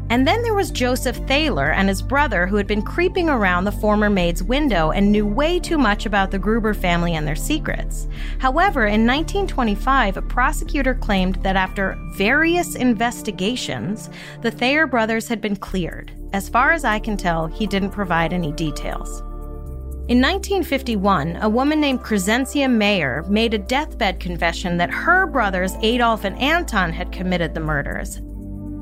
And 0.10 0.28
then 0.28 0.44
there 0.44 0.54
was 0.54 0.70
Joseph 0.70 1.18
Thaler 1.28 1.72
and 1.72 1.90
his 1.90 2.02
brother, 2.02 2.46
who 2.46 2.58
had 2.58 2.68
been 2.68 2.84
creeping 2.84 3.28
around 3.28 3.64
the 3.64 3.72
former 3.72 4.10
maid's 4.10 4.44
window 4.44 4.92
and 4.92 5.12
knew 5.12 5.26
way 5.26 5.60
too 5.60 5.80
much 5.80 6.06
about 6.06 6.30
the 6.30 6.38
Gruber 6.38 6.76
family 6.76 7.16
and 7.16 7.28
their 7.28 7.36
secrets. 7.36 8.08
However, 8.38 8.86
in 8.86 9.08
1925, 9.08 10.18
a 10.18 10.22
prosecutor 10.22 10.94
claimed 10.94 11.36
that 11.38 11.56
after 11.56 11.98
various 12.14 12.76
investigations, 12.76 14.12
the 14.42 14.52
Thaler 14.52 14.86
brothers 14.86 15.28
had 15.28 15.42
been 15.42 15.56
cleared. 15.56 16.12
As 16.34 16.50
far 16.50 16.72
as 16.72 16.86
I 16.86 17.00
can 17.00 17.18
tell, 17.18 17.48
he 17.48 17.66
didn't 17.66 17.90
provide 17.92 18.32
any 18.32 18.52
details. 18.52 19.22
In 20.08 20.22
1951, 20.22 21.38
a 21.42 21.50
woman 21.50 21.82
named 21.82 22.02
Crescentia 22.02 22.70
Mayer 22.70 23.24
made 23.28 23.56
a 23.56 23.58
deathbed 23.58 24.20
confession 24.20 24.78
that 24.78 24.92
her 24.92 25.26
brothers 25.26 25.74
Adolf 25.82 26.26
and 26.26 26.38
Anton 26.40 26.94
had 26.94 27.12
committed 27.12 27.56
the 27.56 27.60
murders, 27.60 28.22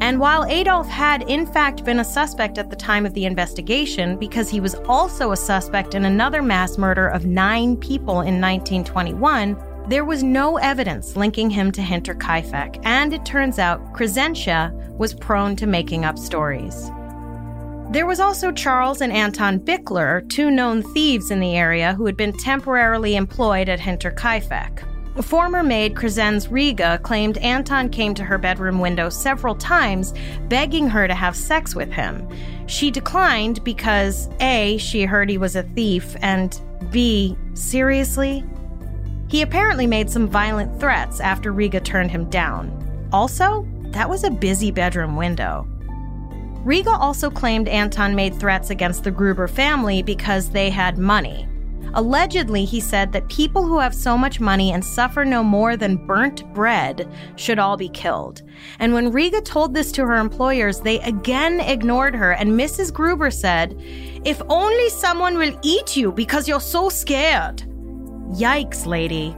and 0.02 0.20
while 0.20 0.46
Adolf 0.46 0.88
had 0.88 1.24
in 1.30 1.46
fact 1.46 1.86
been 1.86 2.00
a 2.00 2.04
suspect 2.04 2.58
at 2.58 2.70
the 2.70 2.76
time 2.76 3.06
of 3.06 3.14
the 3.14 3.26
investigation, 3.26 4.18
because 4.18 4.50
he 4.50 4.60
was 4.60 4.76
also 4.88 5.32
a 5.32 5.38
suspect 5.38 5.96
in 5.96 6.06
another 6.06 6.42
mass 6.42 6.78
murder 6.78 7.08
of 7.08 7.26
nine 7.26 7.78
people 7.78 8.22
in 8.22 8.42
1921, 8.42 9.58
there 9.88 10.06
was 10.06 10.24
no 10.24 10.58
evidence 10.58 11.16
linking 11.16 11.50
him 11.50 11.72
to 11.72 11.82
Hinterkaifeck, 11.82 12.82
and 12.86 13.14
it 13.14 13.26
turns 13.26 13.60
out 13.60 13.94
Crescentia 13.94 14.72
was 14.98 15.14
prone 15.14 15.56
to 15.58 15.68
making 15.68 16.06
up 16.06 16.18
stories. 16.18 16.90
There 17.92 18.06
was 18.06 18.20
also 18.20 18.52
Charles 18.52 19.02
and 19.02 19.12
Anton 19.12 19.60
Bickler, 19.60 20.28
two 20.30 20.50
known 20.50 20.82
thieves 20.82 21.32
in 21.32 21.40
the 21.40 21.56
area 21.56 21.94
who 21.94 22.06
had 22.06 22.18
been 22.18 22.34
temporarily 22.38 23.16
employed 23.16 23.70
at 23.70 23.80
Hinterkaifeck. 23.80 24.84
Former 25.22 25.62
maid 25.62 25.94
Crescens 25.94 26.50
Rieger 26.50 27.02
claimed 27.04 27.38
Anton 27.38 27.90
came 27.90 28.14
to 28.16 28.24
her 28.24 28.40
bedroom 28.40 28.80
window 28.80 29.10
several 29.10 29.56
times, 29.56 30.14
begging 30.50 30.90
her 30.90 31.08
to 31.08 31.14
have 31.14 31.36
sex 31.36 31.76
with 31.76 31.92
him. 31.92 32.28
She 32.66 32.90
declined 32.90 33.64
because 33.64 34.28
A, 34.40 34.78
she 34.78 35.04
heard 35.04 35.30
he 35.30 35.38
was 35.38 35.56
a 35.56 35.64
thief, 35.64 36.16
and 36.22 36.60
B, 36.90 37.38
seriously? 37.54 38.44
He 39.30 39.44
apparently 39.44 39.88
made 39.88 40.10
some 40.10 40.28
violent 40.28 40.80
threats 40.80 41.20
after 41.20 41.54
Rieger 41.54 41.84
turned 41.84 42.12
him 42.12 42.30
down. 42.30 43.08
Also, 43.12 43.68
that 43.92 44.10
was 44.10 44.24
a 44.24 44.32
busy 44.32 44.72
bedroom 44.72 45.16
window. 45.16 45.68
Rieger 46.66 46.98
also 46.98 47.30
claimed 47.30 47.68
Anton 47.68 48.16
made 48.16 48.40
threats 48.40 48.72
against 48.72 49.04
the 49.04 49.12
Gruber 49.12 49.48
family 49.48 50.02
because 50.02 50.50
they 50.50 50.70
had 50.70 50.98
money. 50.98 51.48
Allegedly, 51.96 52.66
he 52.66 52.80
said 52.80 53.12
that 53.12 53.30
people 53.30 53.64
who 53.64 53.80
have 53.80 53.94
so 53.94 54.18
much 54.18 54.40
money 54.40 54.72
and 54.72 54.84
suffer 54.84 55.24
no 55.24 55.44
more 55.44 55.78
than 55.78 56.08
burnt 56.08 56.52
bread 56.54 57.08
should 57.36 57.60
all 57.60 57.78
be 57.78 57.90
killed. 57.90 58.42
And 58.80 58.94
when 58.94 59.12
Rieger 59.12 59.44
told 59.44 59.74
this 59.74 59.92
to 59.94 60.06
her 60.06 60.16
employers, 60.16 60.80
they 60.80 61.00
again 61.02 61.60
ignored 61.60 62.16
her, 62.16 62.32
and 62.32 62.52
Mrs. 62.52 62.92
Gruber 62.92 63.30
said, 63.30 63.76
If 64.26 64.42
only 64.50 64.90
someone 64.90 65.38
will 65.38 65.58
eat 65.62 65.96
you 65.96 66.12
because 66.12 66.48
you're 66.48 66.60
so 66.60 66.90
scared. 66.90 67.64
Yikes, 68.32 68.86
lady. 68.88 69.36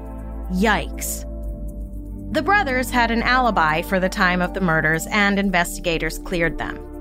Yikes. 0.53 1.23
The 2.33 2.41
brothers 2.41 2.89
had 2.89 3.11
an 3.11 3.23
alibi 3.23 3.81
for 3.81 3.99
the 3.99 4.09
time 4.09 4.41
of 4.41 4.53
the 4.53 4.61
murders, 4.61 5.07
and 5.11 5.37
investigators 5.37 6.19
cleared 6.19 6.57
them. 6.57 6.94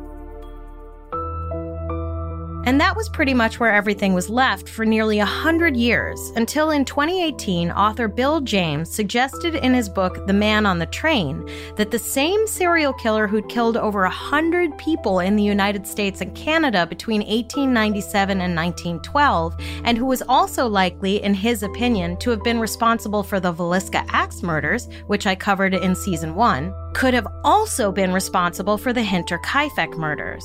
And 2.67 2.81
that 2.81 2.97
was 2.97 3.11
pretty 3.11 3.35
much 3.35 3.61
where 3.61 3.73
everything 3.73 4.15
was 4.15 4.31
left 4.31 4.71
for 4.71 4.87
nearly 4.87 5.19
a 5.19 5.27
hundred 5.27 5.77
years, 5.77 6.33
until 6.35 6.71
in 6.71 6.87
2018, 6.87 7.71
author 7.71 8.09
Bill 8.09 8.41
James 8.41 8.89
suggested 8.89 9.55
in 9.55 9.75
his 9.75 9.91
book 9.91 10.27
The 10.27 10.33
Man 10.33 10.65
on 10.65 10.79
the 10.79 10.87
Train 10.87 11.47
that 11.77 11.91
the 11.91 11.99
same 11.99 12.47
serial 12.47 12.95
killer 12.95 13.27
who'd 13.27 13.51
killed 13.51 13.77
over 13.77 14.05
a 14.05 14.11
hundred 14.11 14.77
people 14.79 15.21
in 15.21 15.37
the 15.37 15.43
United 15.43 15.87
States 15.87 16.23
and 16.23 16.35
Canada 16.35 16.87
between 16.87 17.21
1897 17.21 18.41
and 18.41 18.57
1912, 18.57 19.55
and 19.85 19.99
who 19.99 20.07
was 20.07 20.23
also 20.23 20.67
likely, 20.67 21.23
in 21.23 21.35
his 21.35 21.63
opinion, 21.63 22.17
to 22.17 22.31
have 22.31 22.43
been 22.43 22.59
responsible 22.59 23.23
for 23.23 23.41
the 23.41 23.53
Villisca 23.53 24.07
Axe 24.09 24.43
murders, 24.43 24.89
which 25.07 25.27
I 25.27 25.35
covered 25.35 25.75
in 25.75 25.95
season 25.95 26.35
one, 26.35 26.75
could 26.95 27.13
have 27.13 27.27
also 27.45 27.93
been 27.93 28.13
responsible 28.13 28.79
for 28.79 28.95
the 28.95 29.03
Hinterkaifeck 29.03 29.99
murders. 29.99 30.45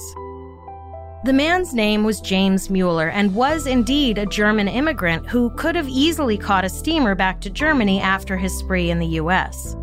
The 1.26 1.34
man's 1.34 1.74
name 1.74 2.06
was 2.06 2.22
James 2.22 2.70
Mueller 2.70 3.10
and 3.10 3.36
was 3.36 3.68
indeed 3.68 4.18
a 4.18 4.26
German 4.26 4.70
immigrant 4.70 5.28
who 5.28 5.50
could 5.50 5.76
have 5.76 5.90
easily 5.90 6.38
caught 6.38 6.64
a 6.64 6.70
steamer 6.70 7.14
back 7.14 7.42
to 7.42 7.50
Germany 7.50 8.00
after 8.00 8.38
his 8.38 8.58
spree 8.58 8.90
in 8.90 9.00
the 9.00 9.20
US. 9.22 9.76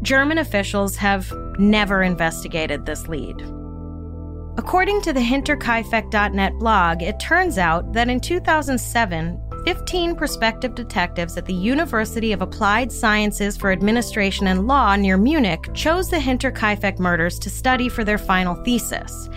German 0.00 0.38
officials 0.38 0.96
have 0.96 1.30
never 1.58 2.02
investigated 2.02 2.86
this 2.86 3.08
lead. 3.08 3.42
According 4.56 5.02
to 5.02 5.12
the 5.12 5.20
Hinterkaifeck.net 5.20 6.54
blog, 6.54 7.02
it 7.02 7.20
turns 7.20 7.58
out 7.58 7.92
that 7.92 8.08
in 8.08 8.18
2007, 8.18 9.38
15 9.66 10.16
prospective 10.16 10.74
detectives 10.74 11.36
at 11.36 11.44
the 11.44 11.52
University 11.52 12.32
of 12.32 12.40
Applied 12.40 12.90
Sciences 12.90 13.54
for 13.54 13.70
Administration 13.70 14.46
and 14.46 14.66
Law 14.66 14.96
near 14.96 15.18
Munich 15.18 15.68
chose 15.74 16.08
the 16.08 16.16
Hinterkaifeck 16.16 16.98
murders 16.98 17.38
to 17.40 17.50
study 17.50 17.90
for 17.90 18.02
their 18.02 18.16
final 18.16 18.54
thesis. 18.64 19.28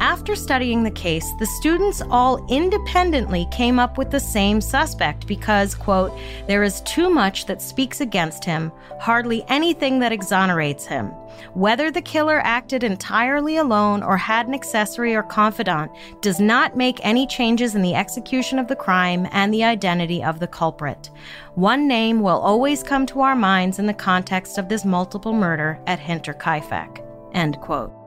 After 0.00 0.36
studying 0.36 0.82
the 0.82 0.90
case, 0.90 1.32
the 1.38 1.46
students 1.46 2.02
all 2.10 2.44
independently 2.48 3.46
came 3.50 3.78
up 3.78 3.96
with 3.96 4.10
the 4.10 4.20
same 4.20 4.60
suspect 4.60 5.26
because, 5.26 5.74
quote, 5.74 6.12
there 6.46 6.62
is 6.62 6.82
too 6.82 7.08
much 7.08 7.46
that 7.46 7.62
speaks 7.62 8.02
against 8.02 8.44
him, 8.44 8.70
hardly 9.00 9.42
anything 9.48 9.98
that 10.00 10.12
exonerates 10.12 10.84
him. 10.84 11.06
Whether 11.54 11.90
the 11.90 12.02
killer 12.02 12.40
acted 12.44 12.84
entirely 12.84 13.56
alone 13.56 14.02
or 14.02 14.18
had 14.18 14.46
an 14.46 14.54
accessory 14.54 15.14
or 15.14 15.22
confidant 15.22 15.90
does 16.20 16.40
not 16.40 16.76
make 16.76 16.98
any 17.02 17.26
changes 17.26 17.74
in 17.74 17.80
the 17.80 17.94
execution 17.94 18.58
of 18.58 18.68
the 18.68 18.76
crime 18.76 19.26
and 19.32 19.52
the 19.52 19.64
identity 19.64 20.22
of 20.22 20.40
the 20.40 20.46
culprit. 20.46 21.10
One 21.54 21.88
name 21.88 22.20
will 22.20 22.38
always 22.38 22.82
come 22.82 23.06
to 23.06 23.20
our 23.20 23.36
minds 23.36 23.78
in 23.78 23.86
the 23.86 23.94
context 23.94 24.58
of 24.58 24.68
this 24.68 24.84
multiple 24.84 25.32
murder 25.32 25.80
at 25.86 26.00
Hinterkaifeck. 26.00 27.02
End 27.32 27.58
quote. 27.60 28.05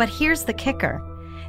But 0.00 0.08
here's 0.08 0.44
the 0.44 0.54
kicker 0.54 1.02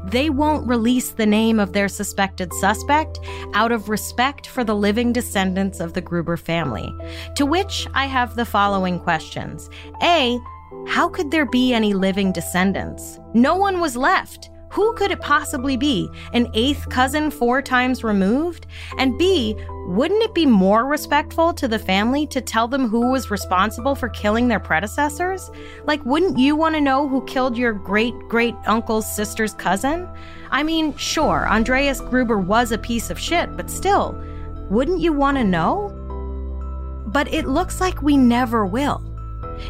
they 0.03 0.29
won't 0.29 0.67
release 0.67 1.11
the 1.11 1.25
name 1.25 1.57
of 1.57 1.71
their 1.71 1.87
suspected 1.87 2.51
suspect 2.55 3.17
out 3.53 3.71
of 3.71 3.87
respect 3.87 4.45
for 4.47 4.65
the 4.65 4.75
living 4.75 5.13
descendants 5.13 5.79
of 5.79 5.93
the 5.93 6.01
Gruber 6.01 6.35
family. 6.35 6.93
To 7.35 7.45
which 7.45 7.87
I 7.93 8.07
have 8.07 8.35
the 8.35 8.43
following 8.43 8.99
questions 8.99 9.69
A, 10.03 10.37
how 10.85 11.07
could 11.07 11.31
there 11.31 11.45
be 11.45 11.73
any 11.73 11.93
living 11.93 12.33
descendants? 12.33 13.21
No 13.33 13.55
one 13.55 13.79
was 13.79 13.95
left. 13.95 14.49
Who 14.71 14.93
could 14.93 15.11
it 15.11 15.19
possibly 15.19 15.75
be? 15.75 16.09
An 16.31 16.49
eighth 16.53 16.87
cousin 16.89 17.29
four 17.29 17.61
times 17.61 18.05
removed? 18.05 18.67
And 18.97 19.17
B, 19.17 19.53
wouldn't 19.87 20.23
it 20.23 20.33
be 20.33 20.45
more 20.45 20.85
respectful 20.85 21.53
to 21.55 21.67
the 21.67 21.77
family 21.77 22.25
to 22.27 22.39
tell 22.39 22.69
them 22.69 22.87
who 22.87 23.11
was 23.11 23.29
responsible 23.29 23.95
for 23.95 24.07
killing 24.07 24.47
their 24.47 24.61
predecessors? 24.61 25.51
Like, 25.83 26.05
wouldn't 26.05 26.39
you 26.39 26.55
want 26.55 26.75
to 26.75 26.81
know 26.81 27.05
who 27.05 27.25
killed 27.25 27.57
your 27.57 27.73
great 27.73 28.13
great 28.29 28.55
uncle's 28.65 29.13
sister's 29.13 29.53
cousin? 29.55 30.07
I 30.51 30.63
mean, 30.63 30.95
sure, 30.95 31.47
Andreas 31.49 31.99
Gruber 31.99 32.39
was 32.39 32.71
a 32.71 32.77
piece 32.77 33.09
of 33.09 33.19
shit, 33.19 33.57
but 33.57 33.69
still, 33.69 34.17
wouldn't 34.69 35.01
you 35.01 35.11
want 35.11 35.37
to 35.37 35.43
know? 35.43 35.89
But 37.07 37.33
it 37.33 37.45
looks 37.45 37.81
like 37.81 38.01
we 38.01 38.15
never 38.15 38.65
will. 38.65 39.03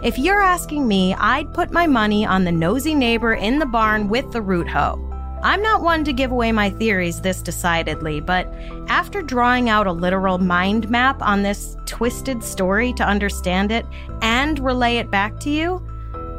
If 0.03 0.17
you're 0.17 0.41
asking 0.41 0.87
me, 0.87 1.13
I'd 1.15 1.53
put 1.53 1.71
my 1.71 1.87
money 1.87 2.25
on 2.25 2.43
the 2.43 2.51
nosy 2.51 2.95
neighbor 2.95 3.33
in 3.33 3.59
the 3.59 3.65
barn 3.65 4.07
with 4.07 4.31
the 4.31 4.41
root 4.41 4.67
hoe. 4.67 5.07
I'm 5.43 5.61
not 5.61 5.81
one 5.81 6.03
to 6.03 6.13
give 6.13 6.31
away 6.31 6.51
my 6.51 6.69
theories 6.69 7.21
this 7.21 7.41
decidedly, 7.41 8.19
but 8.19 8.47
after 8.87 9.21
drawing 9.21 9.69
out 9.69 9.87
a 9.87 9.91
literal 9.91 10.37
mind 10.37 10.89
map 10.89 11.21
on 11.21 11.41
this 11.41 11.75
twisted 11.85 12.43
story 12.43 12.93
to 12.93 13.03
understand 13.03 13.71
it 13.71 13.85
and 14.21 14.59
relay 14.59 14.97
it 14.97 15.09
back 15.09 15.39
to 15.41 15.49
you, 15.49 15.85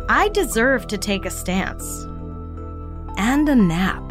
I 0.09 0.29
deserve 0.29 0.87
to 0.89 0.99
take 0.99 1.25
a 1.25 1.31
stance. 1.31 2.05
And 3.17 3.49
a 3.49 3.55
nap. 3.55 4.03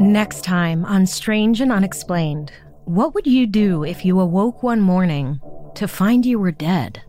Next 0.00 0.42
time 0.42 0.84
on 0.84 1.06
Strange 1.06 1.60
and 1.60 1.72
Unexplained, 1.72 2.52
what 2.88 3.12
would 3.12 3.26
you 3.26 3.46
do 3.46 3.84
if 3.84 4.02
you 4.02 4.18
awoke 4.18 4.62
one 4.62 4.80
morning 4.80 5.38
to 5.74 5.86
find 5.86 6.24
you 6.24 6.38
were 6.38 6.50
dead? 6.50 7.02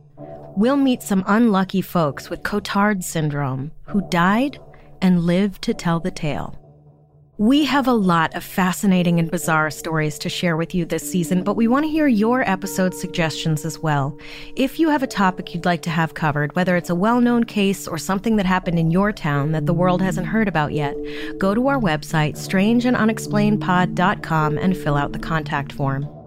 We'll 0.58 0.76
meet 0.76 1.02
some 1.02 1.24
unlucky 1.26 1.82
folks 1.82 2.30
with 2.30 2.44
Cotard 2.44 3.02
syndrome 3.02 3.72
who 3.84 4.02
died 4.10 4.60
and 5.02 5.22
lived 5.22 5.62
to 5.62 5.74
tell 5.74 6.02
the 6.02 6.12
tale. 6.12 6.54
We 7.40 7.64
have 7.64 7.88
a 7.88 7.94
lot 7.94 8.36
of 8.36 8.44
fascinating 8.44 9.18
and 9.18 9.32
bizarre 9.32 9.72
stories 9.72 10.20
to 10.20 10.28
share 10.28 10.58
with 10.58 10.76
you 10.76 10.84
this 10.84 11.10
season, 11.10 11.42
but 11.42 11.56
we 11.56 11.70
want 11.70 11.86
to 11.86 11.90
hear 11.90 12.06
your 12.06 12.42
episode 12.42 12.94
suggestions 12.94 13.64
as 13.64 13.80
well. 13.80 14.18
If 14.58 14.78
you 14.78 14.90
have 14.90 15.04
a 15.04 15.08
topic 15.08 15.56
you'd 15.56 15.64
like 15.64 15.82
to 15.84 15.90
have 15.90 16.16
covered, 16.16 16.54
whether 16.58 16.76
it's 16.76 16.90
a 16.90 16.96
well 16.96 17.22
known 17.22 17.46
case 17.46 17.88
or 17.88 17.98
something 17.98 18.36
that 18.36 18.46
happened 18.46 18.78
in 18.78 18.92
your 18.92 19.14
town 19.14 19.54
that 19.54 19.68
the 19.68 19.74
world 19.74 20.02
hasn't 20.02 20.28
heard 20.28 20.50
about 20.50 20.74
yet, 20.74 20.98
go 21.38 21.56
to 21.56 21.70
our 21.70 21.80
website, 21.80 22.34
strangeandunexplainedpod.com, 22.34 24.58
and 24.58 24.76
fill 24.76 24.98
out 24.98 25.14
the 25.14 25.20
contact 25.20 25.72
form. 25.72 26.19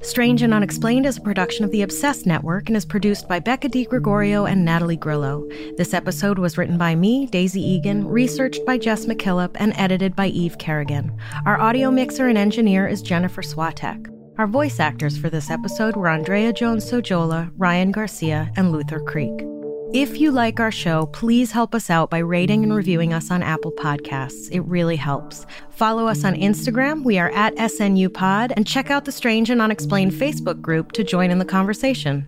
Strange 0.00 0.42
and 0.42 0.54
Unexplained 0.54 1.06
is 1.06 1.16
a 1.16 1.20
production 1.20 1.64
of 1.64 1.72
the 1.72 1.82
Obsessed 1.82 2.24
Network 2.24 2.68
and 2.68 2.76
is 2.76 2.84
produced 2.84 3.28
by 3.28 3.40
Becca 3.40 3.68
Gregorio 3.68 4.46
and 4.46 4.64
Natalie 4.64 4.96
Grillo. 4.96 5.46
This 5.76 5.92
episode 5.92 6.38
was 6.38 6.56
written 6.56 6.78
by 6.78 6.94
me, 6.94 7.26
Daisy 7.26 7.60
Egan, 7.60 8.06
researched 8.06 8.64
by 8.64 8.78
Jess 8.78 9.06
McKillop, 9.06 9.56
and 9.56 9.72
edited 9.76 10.14
by 10.14 10.28
Eve 10.28 10.56
Kerrigan. 10.58 11.12
Our 11.44 11.60
audio 11.60 11.90
mixer 11.90 12.28
and 12.28 12.38
engineer 12.38 12.86
is 12.86 13.02
Jennifer 13.02 13.42
Swatek. 13.42 14.06
Our 14.38 14.46
voice 14.46 14.78
actors 14.78 15.18
for 15.18 15.30
this 15.30 15.50
episode 15.50 15.96
were 15.96 16.08
Andrea 16.08 16.52
Jones 16.52 16.88
Sojola, 16.88 17.50
Ryan 17.56 17.90
Garcia, 17.90 18.52
and 18.56 18.70
Luther 18.70 19.00
Creek. 19.00 19.57
If 19.94 20.18
you 20.20 20.32
like 20.32 20.60
our 20.60 20.70
show, 20.70 21.06
please 21.06 21.50
help 21.50 21.74
us 21.74 21.88
out 21.88 22.10
by 22.10 22.18
rating 22.18 22.62
and 22.62 22.74
reviewing 22.74 23.14
us 23.14 23.30
on 23.30 23.42
Apple 23.42 23.72
Podcasts. 23.72 24.50
It 24.52 24.60
really 24.60 24.96
helps. 24.96 25.46
Follow 25.70 26.06
us 26.06 26.24
on 26.24 26.34
Instagram. 26.34 27.04
We 27.04 27.18
are 27.18 27.30
at 27.30 27.54
SNU 27.56 28.12
Pod, 28.12 28.52
and 28.54 28.66
check 28.66 28.90
out 28.90 29.06
the 29.06 29.12
Strange 29.12 29.48
and 29.48 29.62
Unexplained 29.62 30.12
Facebook 30.12 30.60
group 30.60 30.92
to 30.92 31.04
join 31.04 31.30
in 31.30 31.38
the 31.38 31.46
conversation. 31.46 32.26